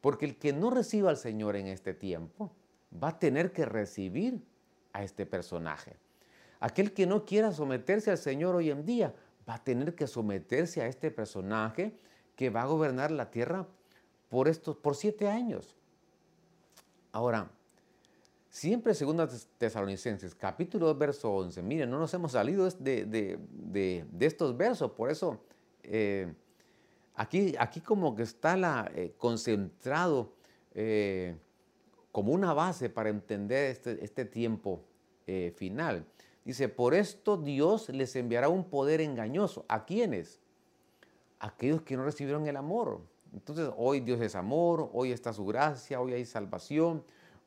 Porque 0.00 0.24
el 0.24 0.36
que 0.36 0.52
no 0.52 0.70
reciba 0.70 1.10
al 1.10 1.16
Señor 1.16 1.56
en 1.56 1.66
este 1.66 1.94
tiempo 1.94 2.50
va 3.02 3.08
a 3.08 3.18
tener 3.18 3.52
que 3.52 3.64
recibir 3.64 4.42
a 4.92 5.04
este 5.04 5.26
personaje. 5.26 5.96
Aquel 6.60 6.92
que 6.92 7.06
no 7.06 7.24
quiera 7.24 7.52
someterse 7.52 8.10
al 8.10 8.18
Señor 8.18 8.54
hoy 8.54 8.70
en 8.70 8.84
día 8.84 9.14
va 9.48 9.54
a 9.54 9.64
tener 9.64 9.94
que 9.94 10.06
someterse 10.06 10.80
a 10.80 10.86
este 10.86 11.10
personaje 11.10 11.94
que 12.42 12.50
va 12.50 12.62
a 12.62 12.66
gobernar 12.66 13.12
la 13.12 13.30
tierra 13.30 13.68
por 14.28 14.48
estos 14.48 14.76
por 14.76 14.96
siete 14.96 15.28
años. 15.28 15.76
Ahora, 17.12 17.48
Siempre 18.50 18.92
segunda 18.92 19.26
Tesalonicenses, 19.56 20.34
capítulo 20.34 20.86
2, 20.88 20.98
verso 20.98 21.32
11. 21.32 21.62
Miren, 21.62 21.88
no 21.88 21.98
nos 21.98 22.12
hemos 22.12 22.32
salido 22.32 22.68
de, 22.68 23.38
estos 24.20 24.54
versos, 24.54 24.90
por 24.90 25.10
eso 25.10 25.40
eh, 25.84 26.34
aquí, 27.14 27.54
aquí 27.58 27.80
como 27.80 28.14
que 28.14 28.24
está 28.24 28.58
la, 28.58 28.90
eh, 28.94 29.14
concentrado 29.16 30.34
eh, 30.74 31.34
como 32.10 32.32
una 32.32 32.52
base 32.52 32.90
para 32.90 33.08
entender 33.08 33.70
este, 33.70 34.04
este 34.04 34.26
tiempo 34.26 34.84
final. 35.56 36.04
Dice, 36.44 36.68
por 36.68 36.92
esto 36.92 37.38
Dios 37.38 37.88
les 37.88 38.14
enviará 38.16 38.50
un 38.50 38.64
poder 38.64 39.00
engañoso. 39.00 39.64
¿A 39.66 39.86
quiénes? 39.86 40.41
Aquellos 41.42 41.82
que 41.82 41.96
no 41.96 42.04
recibieron 42.04 42.46
el 42.46 42.56
amor. 42.56 43.00
Entonces, 43.32 43.70
hoy 43.76 44.00
Dios 44.00 44.20
es 44.20 44.34
amor, 44.34 44.90
hoy 44.92 45.12
está 45.12 45.32
su 45.32 45.44
gracia, 45.44 46.00
hoy 46.00 46.14
hay 46.14 46.24
salvación 46.24 47.04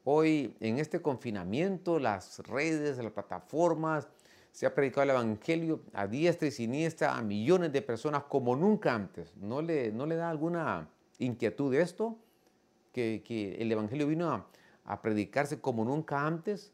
Hoy 0.08 0.56
en 0.60 0.78
este 0.78 1.02
confinamiento 1.02 1.98
las 1.98 2.38
redes, 2.48 3.00
las 3.00 3.12
plataformas 3.12 4.08
se 4.52 4.68
ha 4.68 4.76
predicado 4.76 5.02
el 5.02 5.10
Evangelio 5.10 5.82
a 5.94 6.06
diestra 6.06 6.48
y 6.48 6.52
siniestra 6.52 7.18
a 7.18 7.24
millones 7.24 7.74
de 7.74 7.82
personas 7.82 8.24
como 8.26 8.56
nunca 8.56 8.94
antes. 8.94 9.36
¿No 9.36 9.64
le, 9.64 9.92
no 9.92 10.06
le 10.06 10.16
da 10.16 10.30
alguna 10.30 10.88
inquietud 11.18 11.74
esto? 11.74 12.20
Que, 12.94 13.24
que 13.26 13.56
el 13.56 13.72
Evangelio 13.72 14.06
vino 14.06 14.30
a, 14.32 14.48
a 14.86 15.02
predicarse 15.02 15.60
como 15.60 15.84
nunca 15.84 16.24
antes. 16.24 16.72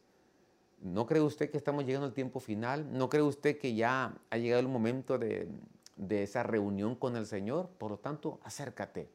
¿No 0.82 1.06
cree 1.06 1.22
usted 1.22 1.50
que 1.50 1.56
estamos 1.56 1.86
llegando 1.86 2.06
al 2.06 2.12
tiempo 2.12 2.38
final? 2.38 2.86
¿No 2.92 3.08
cree 3.08 3.22
usted 3.22 3.58
que 3.58 3.74
ya 3.74 4.14
ha 4.28 4.36
llegado 4.36 4.60
el 4.60 4.68
momento 4.68 5.16
de, 5.18 5.48
de 5.96 6.22
esa 6.22 6.42
reunión 6.42 6.94
con 6.94 7.16
el 7.16 7.26
Señor? 7.26 7.68
Por 7.78 7.92
lo 7.92 7.98
tanto, 7.98 8.40
acércate, 8.42 9.08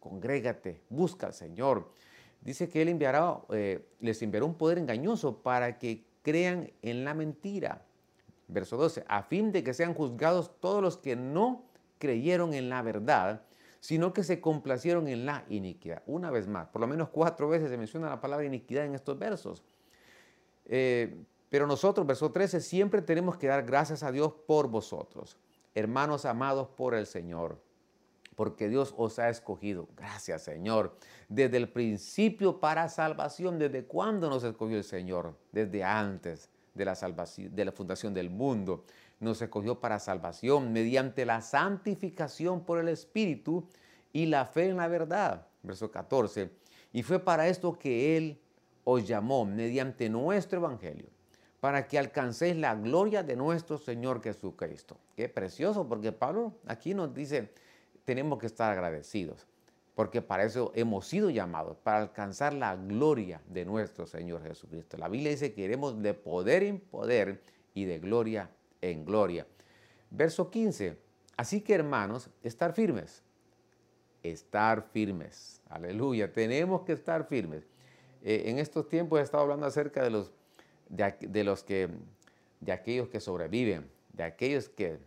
congrégate, 0.00 0.80
busca 0.88 1.26
al 1.26 1.34
Señor. 1.34 1.90
Dice 2.40 2.68
que 2.68 2.82
Él 2.82 2.88
enviará, 2.88 3.38
eh, 3.50 3.86
les 4.00 4.20
enviará 4.22 4.44
un 4.44 4.54
poder 4.54 4.78
engañoso 4.78 5.42
para 5.42 5.78
que 5.78 6.04
crean 6.22 6.70
en 6.82 7.04
la 7.04 7.14
mentira. 7.14 7.86
Verso 8.48 8.76
12, 8.76 9.04
a 9.08 9.22
fin 9.22 9.52
de 9.52 9.64
que 9.64 9.72
sean 9.72 9.94
juzgados 9.94 10.60
todos 10.60 10.82
los 10.82 10.98
que 10.98 11.16
no 11.16 11.64
creyeron 11.98 12.52
en 12.52 12.68
la 12.68 12.82
verdad, 12.82 13.42
sino 13.80 14.12
que 14.12 14.22
se 14.22 14.40
complacieron 14.40 15.08
en 15.08 15.26
la 15.26 15.44
iniquidad. 15.48 16.02
Una 16.06 16.30
vez 16.30 16.48
más, 16.48 16.68
por 16.68 16.80
lo 16.80 16.86
menos 16.86 17.08
cuatro 17.10 17.48
veces 17.48 17.70
se 17.70 17.76
menciona 17.76 18.08
la 18.08 18.20
palabra 18.20 18.46
iniquidad 18.46 18.84
en 18.86 18.94
estos 18.94 19.18
versos. 19.18 19.62
Eh, 20.66 21.14
pero 21.50 21.66
nosotros, 21.66 22.06
verso 22.06 22.32
13, 22.32 22.60
siempre 22.60 23.02
tenemos 23.02 23.36
que 23.36 23.46
dar 23.46 23.64
gracias 23.64 24.02
a 24.02 24.10
Dios 24.10 24.32
por 24.46 24.68
vosotros, 24.68 25.36
hermanos 25.74 26.24
amados 26.24 26.68
por 26.68 26.94
el 26.94 27.06
Señor, 27.06 27.60
porque 28.36 28.68
Dios 28.68 28.94
os 28.96 29.18
ha 29.18 29.28
escogido. 29.28 29.88
Gracias, 29.96 30.42
Señor. 30.42 30.96
Desde 31.28 31.56
el 31.56 31.68
principio 31.68 32.60
para 32.60 32.88
salvación, 32.88 33.58
¿desde 33.58 33.84
cuándo 33.84 34.28
nos 34.28 34.44
escogió 34.44 34.76
el 34.76 34.84
Señor? 34.84 35.36
Desde 35.52 35.84
antes 35.84 36.50
de 36.74 36.84
la 36.84 36.94
salvación, 36.94 37.54
de 37.54 37.64
la 37.64 37.72
fundación 37.72 38.12
del 38.12 38.30
mundo. 38.30 38.84
Nos 39.20 39.40
escogió 39.40 39.80
para 39.80 39.98
salvación 40.00 40.72
mediante 40.72 41.24
la 41.24 41.40
santificación 41.40 42.64
por 42.64 42.78
el 42.78 42.88
Espíritu 42.88 43.68
y 44.12 44.26
la 44.26 44.44
fe 44.44 44.68
en 44.68 44.76
la 44.76 44.88
verdad. 44.88 45.46
Verso 45.62 45.90
14. 45.90 46.50
Y 46.92 47.02
fue 47.02 47.18
para 47.18 47.48
esto 47.48 47.78
que 47.78 48.16
Él 48.16 48.40
os 48.84 49.06
llamó 49.06 49.44
mediante 49.44 50.08
nuestro 50.10 50.58
Evangelio, 50.58 51.06
para 51.64 51.88
que 51.88 51.98
alcancéis 51.98 52.56
la 52.56 52.74
gloria 52.74 53.22
de 53.22 53.36
nuestro 53.36 53.78
Señor 53.78 54.22
Jesucristo. 54.22 54.98
Qué 55.16 55.30
precioso, 55.30 55.88
porque 55.88 56.12
Pablo 56.12 56.52
aquí 56.66 56.92
nos 56.92 57.14
dice, 57.14 57.48
tenemos 58.04 58.38
que 58.38 58.44
estar 58.44 58.70
agradecidos, 58.70 59.46
porque 59.94 60.20
para 60.20 60.44
eso 60.44 60.72
hemos 60.74 61.06
sido 61.06 61.30
llamados, 61.30 61.78
para 61.78 62.02
alcanzar 62.02 62.52
la 62.52 62.76
gloria 62.76 63.40
de 63.48 63.64
nuestro 63.64 64.06
Señor 64.06 64.42
Jesucristo. 64.42 64.98
La 64.98 65.08
Biblia 65.08 65.30
dice 65.30 65.54
que 65.54 65.62
queremos 65.62 66.02
de 66.02 66.12
poder 66.12 66.64
en 66.64 66.80
poder 66.80 67.40
y 67.72 67.86
de 67.86 67.98
gloria 67.98 68.50
en 68.82 69.06
gloria. 69.06 69.46
Verso 70.10 70.50
15. 70.50 70.98
Así 71.38 71.62
que 71.62 71.76
hermanos, 71.76 72.28
estar 72.42 72.74
firmes. 72.74 73.22
Estar 74.22 74.82
firmes. 74.92 75.62
Aleluya. 75.70 76.30
Tenemos 76.30 76.82
que 76.82 76.92
estar 76.92 77.26
firmes. 77.26 77.64
Eh, 78.22 78.50
en 78.50 78.58
estos 78.58 78.86
tiempos 78.86 79.18
he 79.18 79.22
estado 79.22 79.44
hablando 79.44 79.64
acerca 79.64 80.02
de 80.02 80.10
los, 80.10 80.30
de, 80.94 81.44
los 81.44 81.64
que, 81.64 81.88
de 82.60 82.72
aquellos 82.72 83.08
que 83.08 83.20
sobreviven, 83.20 83.88
de 84.12 84.22
aquellos 84.22 84.68
que, 84.68 84.98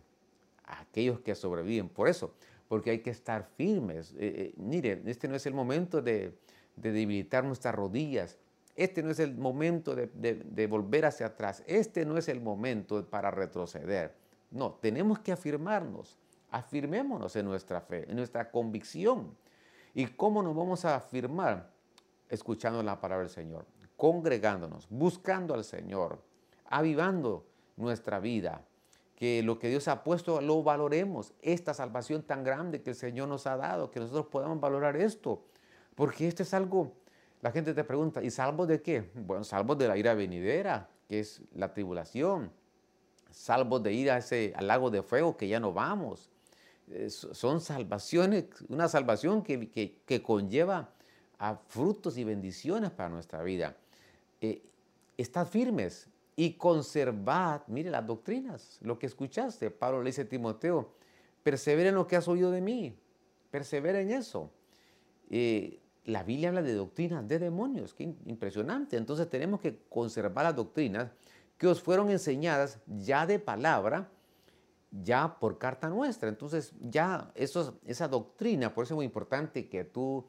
aquellos 0.64 1.20
que 1.20 1.34
sobreviven. 1.34 1.88
Por 1.88 2.08
eso, 2.08 2.34
porque 2.68 2.90
hay 2.90 2.98
que 3.00 3.10
estar 3.10 3.48
firmes. 3.56 4.12
Eh, 4.12 4.16
eh, 4.18 4.54
mire, 4.56 5.02
este 5.06 5.28
no 5.28 5.34
es 5.34 5.46
el 5.46 5.54
momento 5.54 6.02
de, 6.02 6.34
debilitar 6.76 7.44
nuestras 7.44 7.74
rodillas. 7.74 8.38
Este 8.76 9.02
no 9.02 9.10
es 9.10 9.18
el 9.18 9.34
momento 9.34 9.96
de, 9.96 10.06
de, 10.06 10.66
volver 10.68 11.06
hacia 11.06 11.26
atrás. 11.26 11.64
Este 11.66 12.04
no 12.04 12.16
es 12.16 12.28
el 12.28 12.40
momento 12.40 13.04
para 13.04 13.30
retroceder. 13.30 14.14
No, 14.50 14.74
tenemos 14.74 15.18
que 15.18 15.32
afirmarnos. 15.32 16.16
Afirmémonos 16.50 17.34
en 17.34 17.46
nuestra 17.46 17.80
fe, 17.80 18.08
en 18.08 18.16
nuestra 18.16 18.50
convicción. 18.50 19.36
¿Y 19.94 20.06
cómo 20.06 20.42
nos 20.42 20.54
vamos 20.54 20.84
a 20.84 20.94
afirmar? 20.94 21.70
escuchando 22.28 22.82
la 22.82 23.00
palabra 23.00 23.24
del 23.24 23.32
Señor, 23.32 23.64
congregándonos, 23.98 24.86
buscando 24.88 25.52
al 25.52 25.64
Señor, 25.64 26.22
avivando 26.64 27.44
nuestra 27.76 28.20
vida, 28.20 28.64
que 29.16 29.42
lo 29.42 29.58
que 29.58 29.68
Dios 29.68 29.88
ha 29.88 30.04
puesto 30.04 30.40
lo 30.40 30.62
valoremos, 30.62 31.34
esta 31.42 31.74
salvación 31.74 32.22
tan 32.22 32.44
grande 32.44 32.80
que 32.80 32.90
el 32.90 32.96
Señor 32.96 33.28
nos 33.28 33.48
ha 33.48 33.56
dado, 33.56 33.90
que 33.90 33.98
nosotros 33.98 34.26
podamos 34.26 34.60
valorar 34.60 34.96
esto, 34.96 35.42
porque 35.96 36.28
esto 36.28 36.44
es 36.44 36.54
algo, 36.54 36.92
la 37.42 37.50
gente 37.50 37.74
te 37.74 37.82
pregunta, 37.82 38.22
¿y 38.22 38.30
salvos 38.30 38.68
de 38.68 38.80
qué? 38.80 39.10
Bueno, 39.14 39.42
salvos 39.42 39.76
de 39.76 39.88
la 39.88 39.96
ira 39.98 40.14
venidera, 40.14 40.88
que 41.08 41.18
es 41.18 41.42
la 41.52 41.74
tribulación, 41.74 42.52
salvos 43.32 43.82
de 43.82 43.92
ir 43.92 44.10
a 44.12 44.18
ese, 44.18 44.52
al 44.54 44.68
lago 44.68 44.90
de 44.90 45.02
fuego 45.02 45.36
que 45.36 45.48
ya 45.48 45.58
no 45.58 45.72
vamos. 45.72 46.30
son 47.08 47.60
salvaciones, 47.60 48.44
una 48.68 48.86
salvación 48.86 49.42
que, 49.42 49.68
que, 50.06 50.22
conlleva 50.22 50.90
frutos 51.66 52.16
y 52.16 52.22
bendiciones 52.22 52.92
para 52.92 53.08
nuestra 53.08 53.42
vida. 53.42 53.76
Eh, 54.40 54.62
estad 55.16 55.46
firmes 55.46 56.08
y 56.36 56.52
conservad, 56.52 57.62
mire 57.66 57.90
las 57.90 58.06
doctrinas, 58.06 58.78
lo 58.82 58.98
que 58.98 59.06
escuchaste. 59.06 59.70
Pablo 59.70 60.02
le 60.02 60.10
dice 60.10 60.22
a 60.22 60.28
Timoteo, 60.28 60.94
persevera 61.42 61.88
en 61.88 61.96
lo 61.96 62.06
que 62.06 62.16
has 62.16 62.28
oído 62.28 62.50
de 62.50 62.60
mí, 62.60 62.96
persevera 63.50 64.00
en 64.00 64.10
eso. 64.10 64.50
Eh, 65.30 65.80
la 66.04 66.22
Biblia 66.22 66.48
habla 66.48 66.62
de 66.62 66.74
doctrinas 66.74 67.26
de 67.26 67.38
demonios, 67.38 67.92
qué 67.92 68.04
impresionante. 68.24 68.96
Entonces 68.96 69.28
tenemos 69.28 69.60
que 69.60 69.80
conservar 69.88 70.44
las 70.44 70.56
doctrinas 70.56 71.10
que 71.58 71.66
os 71.66 71.82
fueron 71.82 72.08
enseñadas 72.10 72.78
ya 72.86 73.26
de 73.26 73.38
palabra, 73.38 74.08
ya 74.90 75.38
por 75.38 75.58
carta 75.58 75.90
nuestra. 75.90 76.28
Entonces 76.28 76.72
ya 76.80 77.30
esa 77.34 78.08
doctrina, 78.08 78.72
por 78.72 78.84
eso 78.84 78.94
es 78.94 78.96
muy 78.96 79.04
importante 79.04 79.68
que 79.68 79.84
tú 79.84 80.24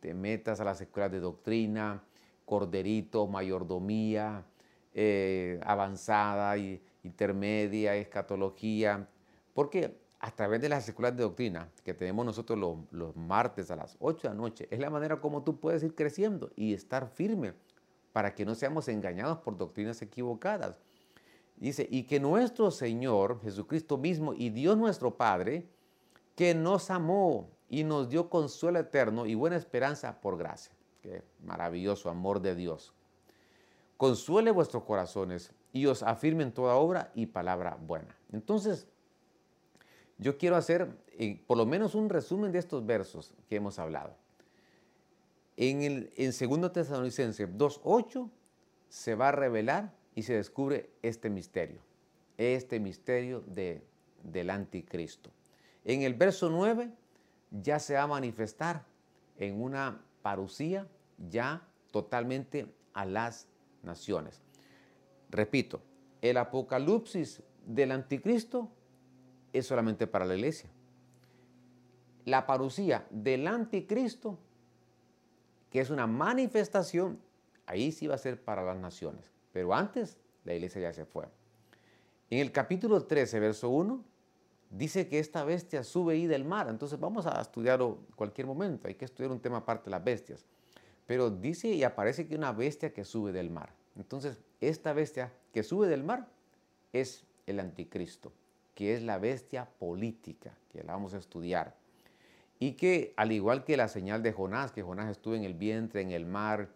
te 0.00 0.14
metas 0.14 0.60
a 0.60 0.64
las 0.64 0.80
escuelas 0.80 1.10
de 1.10 1.20
doctrina, 1.20 2.04
corderito, 2.46 3.26
mayordomía, 3.26 4.46
eh, 4.94 5.60
avanzada, 5.64 6.56
y, 6.56 6.82
intermedia, 7.02 7.94
escatología, 7.96 9.08
porque 9.54 9.98
a 10.18 10.30
través 10.30 10.60
de 10.60 10.68
las 10.68 10.88
escuelas 10.88 11.16
de 11.16 11.22
doctrina 11.22 11.70
que 11.84 11.94
tenemos 11.94 12.24
nosotros 12.24 12.58
los, 12.58 12.78
los, 12.90 13.14
martes 13.16 13.70
a 13.70 13.76
las 13.76 13.96
8 14.00 14.28
de 14.28 14.34
la 14.34 14.40
noche, 14.40 14.68
es 14.70 14.78
la 14.78 14.90
manera 14.90 15.20
como 15.20 15.42
tú 15.42 15.60
puedes 15.60 15.82
ir 15.82 15.94
creciendo 15.94 16.50
y 16.56 16.74
estar 16.74 17.08
firme 17.08 17.54
para 18.12 18.34
que 18.34 18.44
no 18.44 18.54
seamos 18.54 18.88
engañados 18.88 19.38
por 19.38 19.56
doctrinas 19.56 20.00
equivocadas. 20.02 20.80
Dice, 21.56 21.86
y 21.90 22.02
que 22.04 22.20
nuestro 22.20 22.70
Señor 22.70 23.40
Jesucristo 23.42 23.96
mismo 23.96 24.34
y 24.34 24.50
Dios 24.50 24.76
nuestro 24.76 25.16
Padre, 25.16 25.66
que 26.34 26.54
nos 26.54 26.90
amó 26.90 27.50
y 27.68 27.82
nos 27.84 28.08
dio 28.08 28.28
consuelo 28.28 28.78
eterno 28.78 29.26
y 29.26 29.34
buena 29.34 29.56
esperanza 29.56 30.20
por 30.20 30.36
gracia. 30.36 30.75
Maravilloso 31.44 32.10
amor 32.10 32.40
de 32.40 32.54
Dios. 32.54 32.92
Consuele 33.96 34.50
vuestros 34.50 34.84
corazones 34.84 35.52
y 35.72 35.86
os 35.86 36.02
afirme 36.02 36.42
en 36.42 36.52
toda 36.52 36.76
obra 36.76 37.10
y 37.14 37.26
palabra 37.26 37.78
buena. 37.80 38.16
Entonces, 38.32 38.86
yo 40.18 40.38
quiero 40.38 40.56
hacer 40.56 40.88
eh, 41.18 41.42
por 41.46 41.56
lo 41.56 41.66
menos 41.66 41.94
un 41.94 42.08
resumen 42.08 42.52
de 42.52 42.58
estos 42.58 42.84
versos 42.84 43.34
que 43.48 43.56
hemos 43.56 43.78
hablado. 43.78 44.14
En, 45.56 45.82
el, 45.82 46.12
en 46.16 46.30
2 46.30 46.72
Tesalonicenses 46.72 47.48
2.8 47.48 48.30
se 48.88 49.14
va 49.14 49.28
a 49.28 49.32
revelar 49.32 49.92
y 50.14 50.22
se 50.22 50.34
descubre 50.34 50.90
este 51.02 51.30
misterio, 51.30 51.80
este 52.36 52.80
misterio 52.80 53.42
de, 53.46 53.82
del 54.22 54.50
anticristo. 54.50 55.30
En 55.84 56.02
el 56.02 56.14
verso 56.14 56.50
9 56.50 56.90
ya 57.50 57.78
se 57.78 57.94
va 57.94 58.02
a 58.02 58.06
manifestar 58.06 58.84
en 59.38 59.60
una 59.62 60.02
parucía 60.22 60.86
ya 61.18 61.66
totalmente 61.90 62.72
a 62.92 63.04
las 63.04 63.48
naciones. 63.82 64.42
Repito, 65.30 65.82
el 66.20 66.36
apocalipsis 66.36 67.42
del 67.64 67.92
anticristo 67.92 68.70
es 69.52 69.66
solamente 69.66 70.06
para 70.06 70.24
la 70.24 70.34
iglesia. 70.34 70.70
La 72.24 72.46
parucía 72.46 73.06
del 73.10 73.46
anticristo, 73.46 74.38
que 75.70 75.80
es 75.80 75.90
una 75.90 76.06
manifestación, 76.06 77.20
ahí 77.66 77.92
sí 77.92 78.06
va 78.06 78.14
a 78.16 78.18
ser 78.18 78.42
para 78.42 78.64
las 78.64 78.76
naciones. 78.76 79.32
Pero 79.52 79.74
antes 79.74 80.18
la 80.44 80.54
iglesia 80.54 80.82
ya 80.82 80.92
se 80.92 81.04
fue. 81.04 81.26
En 82.30 82.40
el 82.40 82.50
capítulo 82.50 83.04
13, 83.04 83.40
verso 83.40 83.68
1, 83.70 84.04
dice 84.70 85.08
que 85.08 85.18
esta 85.18 85.44
bestia 85.44 85.84
sube 85.84 86.14
ahí 86.14 86.26
del 86.26 86.44
mar. 86.44 86.68
Entonces 86.68 86.98
vamos 86.98 87.26
a 87.26 87.40
estudiarlo 87.40 88.00
cualquier 88.16 88.46
momento. 88.46 88.88
Hay 88.88 88.94
que 88.94 89.04
estudiar 89.04 89.30
un 89.30 89.40
tema 89.40 89.58
aparte 89.58 89.84
de 89.84 89.90
las 89.92 90.02
bestias. 90.02 90.44
Pero 91.06 91.30
dice 91.30 91.68
y 91.68 91.84
aparece 91.84 92.26
que 92.26 92.36
una 92.36 92.52
bestia 92.52 92.92
que 92.92 93.04
sube 93.04 93.32
del 93.32 93.50
mar. 93.50 93.72
Entonces, 93.96 94.38
esta 94.60 94.92
bestia 94.92 95.32
que 95.52 95.62
sube 95.62 95.88
del 95.88 96.04
mar 96.04 96.28
es 96.92 97.24
el 97.46 97.60
anticristo, 97.60 98.32
que 98.74 98.94
es 98.94 99.02
la 99.02 99.18
bestia 99.18 99.68
política, 99.78 100.56
que 100.70 100.82
la 100.82 100.92
vamos 100.92 101.14
a 101.14 101.18
estudiar. 101.18 101.76
Y 102.58 102.72
que 102.72 103.14
al 103.16 103.32
igual 103.32 103.64
que 103.64 103.76
la 103.76 103.88
señal 103.88 104.22
de 104.22 104.32
Jonás, 104.32 104.72
que 104.72 104.82
Jonás 104.82 105.10
estuvo 105.10 105.34
en 105.34 105.44
el 105.44 105.54
vientre, 105.54 106.00
en 106.00 106.10
el 106.10 106.26
mar, 106.26 106.70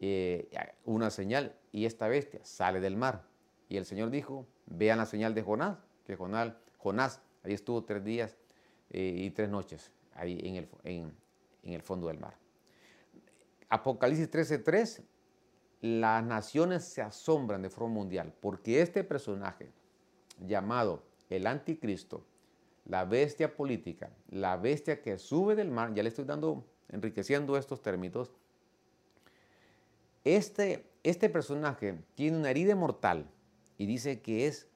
eh, 0.00 0.50
una 0.84 1.10
señal, 1.10 1.54
y 1.72 1.86
esta 1.86 2.08
bestia 2.08 2.40
sale 2.44 2.80
del 2.80 2.96
mar. 2.96 3.24
Y 3.68 3.76
el 3.76 3.84
Señor 3.84 4.10
dijo, 4.10 4.46
vean 4.66 4.98
la 4.98 5.06
señal 5.06 5.34
de 5.34 5.42
Jonás, 5.42 5.78
que 6.04 6.16
Jonás, 6.16 6.52
Jonás 6.78 7.20
ahí 7.44 7.52
estuvo 7.52 7.84
tres 7.84 8.04
días 8.04 8.36
eh, 8.90 9.14
y 9.16 9.30
tres 9.30 9.48
noches, 9.48 9.92
ahí 10.14 10.40
en 10.42 10.56
el, 10.56 10.68
en, 10.84 11.14
en 11.62 11.72
el 11.72 11.82
fondo 11.82 12.08
del 12.08 12.18
mar. 12.18 12.34
Apocalipsis 13.70 14.30
13:3, 14.30 15.02
las 15.80 16.24
naciones 16.24 16.84
se 16.84 17.00
asombran 17.00 17.62
de 17.62 17.70
forma 17.70 17.94
mundial 17.94 18.34
porque 18.40 18.82
este 18.82 19.02
personaje 19.04 19.70
llamado 20.46 21.02
el 21.30 21.46
anticristo, 21.46 22.24
la 22.84 23.04
bestia 23.04 23.56
política, 23.56 24.10
la 24.28 24.56
bestia 24.56 25.00
que 25.00 25.16
sube 25.18 25.54
del 25.54 25.70
mar, 25.70 25.94
ya 25.94 26.02
le 26.02 26.08
estoy 26.08 26.24
dando, 26.24 26.64
enriqueciendo 26.88 27.56
estos 27.56 27.80
términos, 27.80 28.32
este, 30.24 30.90
este 31.02 31.30
personaje 31.30 31.98
tiene 32.14 32.38
una 32.38 32.50
herida 32.50 32.74
mortal 32.74 33.30
y 33.78 33.86
dice 33.86 34.20
que 34.20 34.46
es 34.46 34.68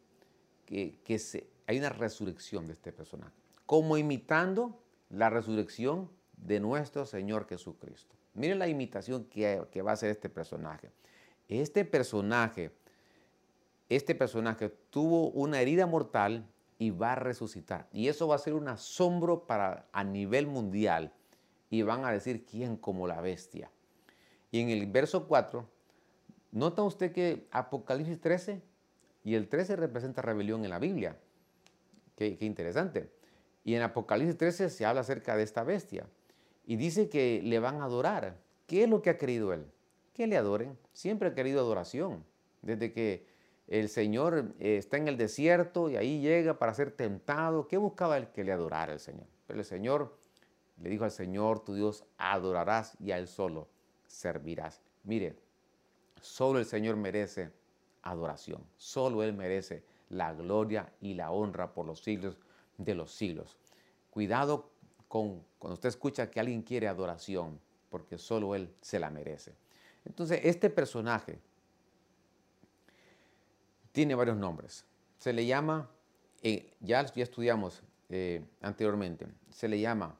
que, 0.66 1.48
hay 1.66 1.78
una 1.78 1.88
resurrección 1.88 2.66
de 2.66 2.74
este 2.74 2.92
personaje, 2.92 3.33
como 3.66 3.96
imitando 3.96 4.78
la 5.11 5.30
resurrección 5.30 6.11
de 6.37 6.61
nuestro 6.61 7.07
Señor 7.07 7.46
Jesucristo. 7.48 8.13
Miren 8.35 8.59
la 8.59 8.66
imitación 8.66 9.25
que, 9.25 9.83
va 9.83 9.90
a 9.90 9.94
hacer 9.94 10.11
este 10.11 10.29
personaje. 10.29 10.90
Este 11.49 11.85
personaje, 11.85 12.73
este 13.88 14.14
personaje 14.14 14.68
tuvo 14.90 15.31
una 15.31 15.61
herida 15.61 15.87
mortal 15.87 16.47
y 16.79 16.90
va 16.90 17.12
a 17.12 17.16
resucitar. 17.16 17.88
Y 17.92 18.09
eso 18.09 18.27
va 18.27 18.35
a 18.35 18.38
ser 18.38 18.55
un 18.55 18.68
asombro 18.68 19.47
para 19.47 19.88
a 19.92 20.03
nivel 20.03 20.49
mundial. 20.49 21.12
Y 21.70 21.83
van 21.83 22.05
a 22.05 22.11
decir 22.11 22.44
quién 22.44 22.77
como 22.77 23.07
la 23.07 23.20
bestia. 23.20 23.70
Y 24.51 24.61
en 24.61 24.70
el 24.70 24.87
verso 24.87 25.27
4, 25.29 25.68
nota 26.51 26.83
usted 26.83 27.12
que 27.12 27.47
Apocalipsis 27.53 28.20
13 28.20 28.62
y 29.23 29.35
el 29.35 29.49
13 29.49 29.77
representa 29.77 30.23
rebelión 30.23 30.64
en 30.64 30.70
la 30.70 30.79
Biblia. 30.79 31.16
Qué, 32.16 32.37
qué 32.37 32.47
interesante. 32.47 33.12
Y 33.64 33.75
en 33.75 33.83
Apocalipsis 33.83 34.37
13 34.37 34.70
se 34.70 34.85
habla 34.85 35.03
acerca 35.03 35.37
de 35.37 35.44
esta 35.44 35.62
bestia. 35.62 36.07
Y 36.66 36.77
dice 36.77 37.09
que 37.09 37.40
le 37.42 37.59
van 37.59 37.81
a 37.81 37.85
adorar. 37.85 38.38
¿Qué 38.66 38.85
es 38.85 38.90
lo 38.90 39.03
que 39.03 39.11
ha 39.11 39.18
querido 39.18 39.53
él? 39.53 39.66
Que 40.12 40.27
le 40.27 40.37
adoren. 40.37 40.79
Siempre 40.92 41.29
ha 41.29 41.35
querido 41.35 41.61
adoración. 41.61 42.24
Desde 42.62 42.92
que 42.92 43.27
el 43.66 43.88
Señor 43.88 44.55
eh, 44.59 44.77
está 44.77 44.96
en 44.96 45.09
el 45.09 45.16
desierto 45.16 45.90
y 45.90 45.96
ahí 45.96 46.20
llega 46.20 46.59
para 46.59 46.74
ser 46.74 46.90
tentado. 46.90 47.68
¿Qué 47.68 47.77
buscaba 47.77 48.16
él? 48.16 48.29
Que 48.29 48.44
le 48.44 48.53
adorara 48.53 48.92
el 48.92 49.00
Señor. 49.00 49.27
Pero 49.46 49.59
el 49.59 49.64
Señor 49.64 50.16
le 50.81 50.90
dijo 50.90 51.05
al 51.05 51.11
Señor, 51.11 51.64
tu 51.64 51.74
Dios, 51.74 52.05
adorarás 52.18 52.96
y 53.00 53.12
a 53.12 53.18
Él 53.18 53.29
solo 53.29 53.68
servirás. 54.07 54.83
Mire, 55.05 55.37
solo 56.20 56.59
el 56.59 56.66
Señor 56.66 56.96
merece 56.96 57.53
adoración. 58.03 58.64
Solo 58.77 59.22
Él 59.22 59.33
merece 59.33 59.85
la 60.09 60.33
gloria 60.35 60.92
y 61.00 61.14
la 61.14 61.31
honra 61.31 61.72
por 61.72 61.87
los 61.87 62.00
siglos 62.03 62.38
de 62.77 62.94
los 62.94 63.12
siglos. 63.12 63.57
Cuidado 64.11 64.70
cuando 65.14 65.74
usted 65.74 65.88
escucha 65.88 66.29
que 66.29 66.40
alguien 66.40 66.62
quiere 66.62 66.88
adoración, 66.88 67.61
porque 67.88 68.18
solo 68.18 68.57
Él 68.57 68.74
se 68.81 68.98
la 68.98 69.11
merece. 69.11 69.55
Entonces, 70.05 70.40
este 70.42 70.70
personaje 70.70 71.38
tiene 73.92 74.16
varios 74.16 74.37
nombres. 74.37 74.85
Se 75.18 75.33
le 75.33 75.46
llama, 75.46 75.88
eh, 76.42 76.72
ya, 76.81 77.05
ya 77.07 77.22
estudiamos 77.22 77.83
eh, 78.09 78.44
anteriormente, 78.61 79.29
se 79.50 79.68
le 79.68 79.81
llama 79.81 80.18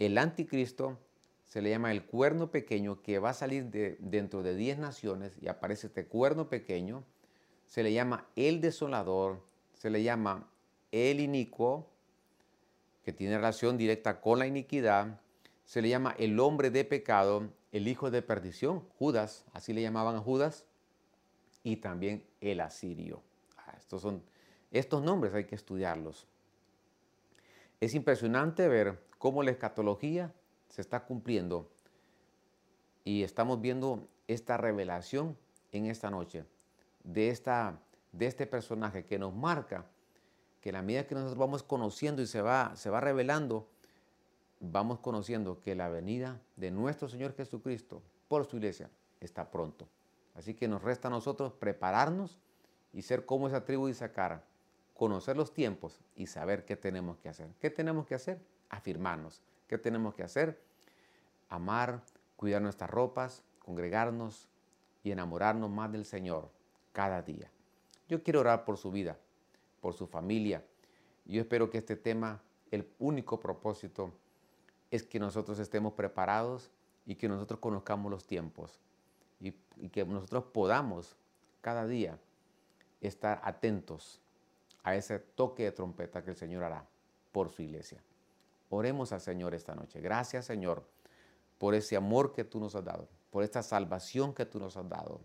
el 0.00 0.18
anticristo, 0.18 0.98
se 1.44 1.62
le 1.62 1.70
llama 1.70 1.92
el 1.92 2.04
cuerno 2.04 2.50
pequeño 2.50 3.00
que 3.00 3.20
va 3.20 3.30
a 3.30 3.34
salir 3.34 3.66
de, 3.66 3.96
dentro 4.00 4.42
de 4.42 4.56
10 4.56 4.78
naciones 4.78 5.32
y 5.40 5.46
aparece 5.48 5.86
este 5.86 6.06
cuerno 6.06 6.48
pequeño, 6.48 7.04
se 7.66 7.84
le 7.84 7.92
llama 7.92 8.26
el 8.34 8.60
desolador, 8.60 9.40
se 9.74 9.90
le 9.90 10.02
llama 10.02 10.50
el 10.90 11.20
inicuo, 11.20 11.88
que 13.08 13.14
tiene 13.14 13.38
relación 13.38 13.78
directa 13.78 14.20
con 14.20 14.38
la 14.38 14.46
iniquidad, 14.46 15.18
se 15.64 15.80
le 15.80 15.88
llama 15.88 16.14
el 16.18 16.38
hombre 16.38 16.68
de 16.68 16.84
pecado, 16.84 17.48
el 17.72 17.88
hijo 17.88 18.10
de 18.10 18.20
perdición, 18.20 18.80
Judas, 18.98 19.46
así 19.54 19.72
le 19.72 19.80
llamaban 19.80 20.16
a 20.16 20.20
Judas, 20.20 20.66
y 21.62 21.76
también 21.76 22.22
el 22.42 22.60
asirio. 22.60 23.22
Ah, 23.56 23.72
estos, 23.78 24.02
son, 24.02 24.22
estos 24.70 25.02
nombres 25.02 25.32
hay 25.32 25.44
que 25.44 25.54
estudiarlos. 25.54 26.26
Es 27.80 27.94
impresionante 27.94 28.68
ver 28.68 29.02
cómo 29.16 29.42
la 29.42 29.52
escatología 29.52 30.34
se 30.68 30.82
está 30.82 31.06
cumpliendo 31.06 31.70
y 33.04 33.22
estamos 33.22 33.58
viendo 33.62 34.06
esta 34.26 34.58
revelación 34.58 35.34
en 35.72 35.86
esta 35.86 36.10
noche 36.10 36.44
de, 37.04 37.30
esta, 37.30 37.80
de 38.12 38.26
este 38.26 38.46
personaje 38.46 39.06
que 39.06 39.18
nos 39.18 39.34
marca 39.34 39.86
que 40.60 40.72
la 40.72 40.82
medida 40.82 41.06
que 41.06 41.14
nosotros 41.14 41.38
vamos 41.38 41.62
conociendo 41.62 42.22
y 42.22 42.26
se 42.26 42.42
va, 42.42 42.74
se 42.76 42.90
va 42.90 43.00
revelando, 43.00 43.68
vamos 44.60 44.98
conociendo 44.98 45.60
que 45.60 45.74
la 45.74 45.88
venida 45.88 46.40
de 46.56 46.70
nuestro 46.70 47.08
Señor 47.08 47.34
Jesucristo 47.34 48.02
por 48.28 48.44
su 48.46 48.56
iglesia 48.56 48.90
está 49.20 49.50
pronto. 49.50 49.88
Así 50.34 50.54
que 50.54 50.68
nos 50.68 50.82
resta 50.82 51.08
a 51.08 51.10
nosotros 51.10 51.52
prepararnos 51.52 52.38
y 52.92 53.02
ser 53.02 53.26
como 53.26 53.48
esa 53.48 53.64
tribu 53.64 53.86
de 53.86 53.92
Isaacar, 53.92 54.44
conocer 54.94 55.36
los 55.36 55.52
tiempos 55.52 56.00
y 56.16 56.26
saber 56.26 56.64
qué 56.64 56.76
tenemos 56.76 57.18
que 57.18 57.28
hacer. 57.28 57.48
¿Qué 57.60 57.70
tenemos 57.70 58.06
que 58.06 58.14
hacer? 58.14 58.40
Afirmarnos. 58.68 59.42
¿Qué 59.66 59.78
tenemos 59.78 60.14
que 60.14 60.22
hacer? 60.22 60.60
Amar, 61.48 62.02
cuidar 62.36 62.62
nuestras 62.62 62.90
ropas, 62.90 63.42
congregarnos 63.58 64.48
y 65.02 65.10
enamorarnos 65.10 65.70
más 65.70 65.90
del 65.92 66.04
Señor 66.04 66.50
cada 66.92 67.22
día. 67.22 67.50
Yo 68.08 68.22
quiero 68.22 68.40
orar 68.40 68.64
por 68.64 68.78
su 68.78 68.90
vida, 68.90 69.18
por 69.80 69.94
su 69.94 70.06
familia. 70.06 70.64
Yo 71.24 71.40
espero 71.40 71.70
que 71.70 71.78
este 71.78 71.96
tema, 71.96 72.42
el 72.70 72.88
único 72.98 73.38
propósito, 73.38 74.12
es 74.90 75.02
que 75.02 75.18
nosotros 75.18 75.58
estemos 75.58 75.92
preparados 75.92 76.70
y 77.06 77.16
que 77.16 77.28
nosotros 77.28 77.60
conozcamos 77.60 78.10
los 78.10 78.26
tiempos 78.26 78.80
y, 79.40 79.52
que 79.90 80.04
nosotros 80.04 80.44
podamos 80.44 81.16
cada 81.60 81.86
día 81.86 82.18
estar 83.00 83.40
atentos 83.44 84.20
a 84.82 84.96
ese 84.96 85.18
toque 85.18 85.64
de 85.64 85.72
trompeta 85.72 86.22
que 86.24 86.30
el 86.30 86.36
Señor 86.36 86.64
hará 86.64 86.86
por 87.32 87.50
su 87.50 87.62
iglesia. 87.62 88.02
Oremos 88.70 89.12
al 89.12 89.20
Señor 89.20 89.54
esta 89.54 89.74
noche. 89.74 90.00
Gracias 90.00 90.46
Señor 90.46 90.84
por 91.58 91.74
ese 91.74 91.96
amor 91.96 92.32
que 92.32 92.44
tú 92.44 92.60
nos 92.60 92.74
has 92.74 92.84
dado, 92.84 93.08
por 93.30 93.42
esta 93.42 93.62
salvación 93.62 94.32
que 94.32 94.46
tú 94.46 94.58
nos 94.58 94.76
has 94.76 94.88
dado. 94.88 95.20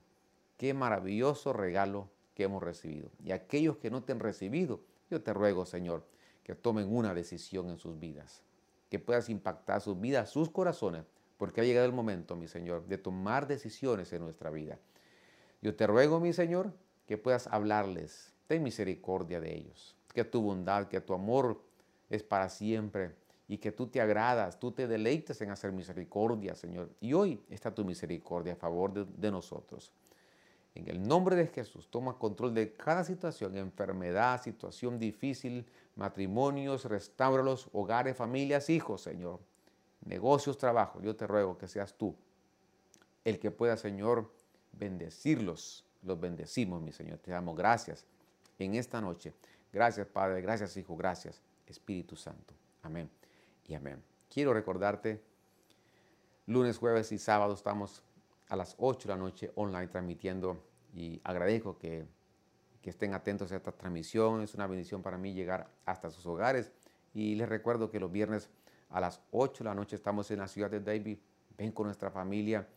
Qué 0.57 0.73
maravilloso 0.73 1.53
regalo 1.53 2.09
que 2.33 2.43
hemos 2.43 2.63
recibido. 2.63 3.09
Y 3.23 3.31
aquellos 3.31 3.77
que 3.77 3.91
no 3.91 4.03
te 4.03 4.11
han 4.11 4.19
recibido, 4.19 4.81
yo 5.09 5.21
te 5.21 5.33
ruego 5.33 5.65
Señor 5.65 6.05
que 6.43 6.55
tomen 6.55 6.93
una 6.93 7.13
decisión 7.13 7.69
en 7.69 7.77
sus 7.77 7.99
vidas, 7.99 8.41
que 8.89 8.99
puedas 8.99 9.29
impactar 9.29 9.79
sus 9.81 9.99
vidas, 9.99 10.29
sus 10.29 10.49
corazones 10.49 11.05
porque 11.43 11.59
ha 11.59 11.63
llegado 11.65 11.85
el 11.85 11.91
momento, 11.91 12.37
mi 12.37 12.47
Señor, 12.47 12.85
de 12.87 12.97
tomar 12.97 13.47
decisiones 13.47 14.13
en 14.13 14.21
nuestra 14.21 14.49
vida. 14.49 14.79
Yo 15.61 15.75
te 15.75 15.87
ruego, 15.87 16.21
mi 16.21 16.31
Señor, 16.31 16.71
que 17.05 17.17
puedas 17.17 17.47
hablarles, 17.47 18.33
ten 18.47 18.63
misericordia 18.63 19.41
de 19.41 19.53
ellos, 19.53 19.95
que 20.13 20.23
tu 20.23 20.41
bondad, 20.41 20.87
que 20.87 21.01
tu 21.01 21.13
amor 21.13 21.61
es 22.09 22.23
para 22.23 22.47
siempre 22.47 23.11
y 23.49 23.57
que 23.57 23.73
tú 23.73 23.87
te 23.87 23.99
agradas, 23.99 24.57
tú 24.57 24.71
te 24.71 24.87
deleites 24.87 25.41
en 25.41 25.51
hacer 25.51 25.73
misericordia, 25.73 26.55
Señor. 26.55 26.89
Y 27.01 27.11
hoy 27.11 27.43
está 27.49 27.75
tu 27.75 27.83
misericordia 27.83 28.53
a 28.53 28.55
favor 28.55 28.93
de, 28.93 29.05
de 29.05 29.29
nosotros. 29.29 29.91
En 30.75 30.89
el 30.89 31.07
nombre 31.07 31.35
de 31.35 31.47
Jesús, 31.47 31.87
toma 31.89 32.17
control 32.17 32.53
de 32.53 32.73
cada 32.73 33.03
situación, 33.03 33.55
enfermedad, 33.57 34.41
situación 34.41 34.97
difícil, 34.97 35.65
matrimonios, 35.95 36.85
restauralos, 36.85 37.69
hogares, 37.73 38.17
familias, 38.17 38.69
hijos, 38.69 39.01
Señor 39.01 39.39
negocios, 40.05 40.57
trabajo, 40.57 41.01
yo 41.01 41.15
te 41.15 41.27
ruego 41.27 41.57
que 41.57 41.67
seas 41.67 41.93
tú 41.93 42.15
el 43.23 43.39
que 43.39 43.51
pueda, 43.51 43.77
Señor, 43.77 44.33
bendecirlos. 44.73 45.85
Los 46.01 46.19
bendecimos, 46.19 46.81
mi 46.81 46.91
Señor. 46.91 47.19
Te 47.19 47.31
damos 47.31 47.55
gracias 47.55 48.05
en 48.59 48.75
esta 48.75 48.99
noche. 48.99 49.33
Gracias, 49.71 50.05
Padre. 50.07 50.41
Gracias, 50.41 50.75
Hijo. 50.75 50.97
Gracias, 50.97 51.41
Espíritu 51.65 52.17
Santo. 52.17 52.53
Amén 52.81 53.09
y 53.65 53.75
amén. 53.75 54.03
Quiero 54.29 54.53
recordarte, 54.53 55.23
lunes, 56.47 56.77
jueves 56.77 57.13
y 57.13 57.17
sábado 57.17 57.53
estamos 57.53 58.03
a 58.49 58.55
las 58.55 58.75
8 58.77 59.07
de 59.07 59.13
la 59.13 59.19
noche 59.19 59.51
online 59.55 59.87
transmitiendo 59.87 60.63
y 60.93 61.19
agradezco 61.23 61.77
que, 61.77 62.05
que 62.81 62.89
estén 62.89 63.13
atentos 63.13 63.51
a 63.51 63.55
esta 63.55 63.71
transmisión. 63.71 64.41
Es 64.41 64.53
una 64.53 64.67
bendición 64.67 65.01
para 65.01 65.17
mí 65.17 65.33
llegar 65.33 65.69
hasta 65.85 66.09
sus 66.09 66.25
hogares 66.25 66.71
y 67.13 67.35
les 67.35 67.49
recuerdo 67.49 67.89
que 67.89 67.99
los 67.99 68.11
viernes 68.11 68.49
a 68.89 68.99
las 68.99 69.21
8 69.31 69.63
de 69.63 69.69
la 69.69 69.75
noche 69.75 69.95
estamos 69.95 70.29
en 70.31 70.39
la 70.39 70.47
ciudad 70.47 70.69
de 70.69 70.79
David. 70.79 71.17
Ven 71.57 71.71
con 71.71 71.85
nuestra 71.85 72.11
familia 72.11 72.67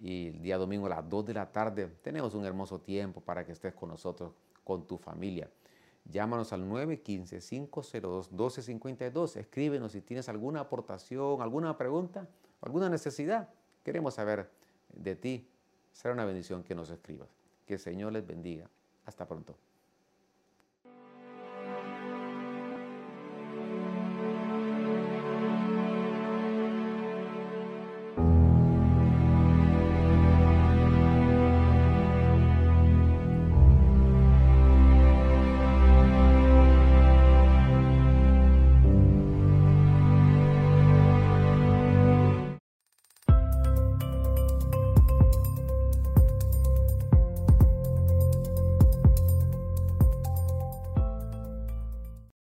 y 0.00 0.28
el 0.28 0.42
día 0.42 0.56
domingo 0.56 0.86
a 0.86 0.90
las 0.90 1.08
2 1.08 1.26
de 1.26 1.34
la 1.34 1.52
tarde 1.52 1.88
tenemos 2.02 2.34
un 2.34 2.44
hermoso 2.44 2.80
tiempo 2.80 3.20
para 3.20 3.44
que 3.44 3.52
estés 3.52 3.74
con 3.74 3.90
nosotros, 3.90 4.32
con 4.64 4.86
tu 4.86 4.98
familia. 4.98 5.50
Llámanos 6.04 6.52
al 6.52 6.68
915-502-1252. 6.68 9.36
Escríbenos 9.36 9.92
si 9.92 10.00
tienes 10.00 10.28
alguna 10.28 10.58
aportación, 10.60 11.42
alguna 11.42 11.76
pregunta, 11.76 12.28
alguna 12.60 12.88
necesidad. 12.88 13.50
Queremos 13.84 14.14
saber 14.14 14.50
de 14.94 15.16
ti. 15.16 15.48
Será 15.92 16.14
una 16.14 16.24
bendición 16.24 16.62
que 16.62 16.74
nos 16.74 16.90
escribas. 16.90 17.28
Que 17.66 17.74
el 17.74 17.80
Señor 17.80 18.12
les 18.12 18.26
bendiga 18.26 18.68
Hasta 19.04 19.26
pronto. 19.26 19.56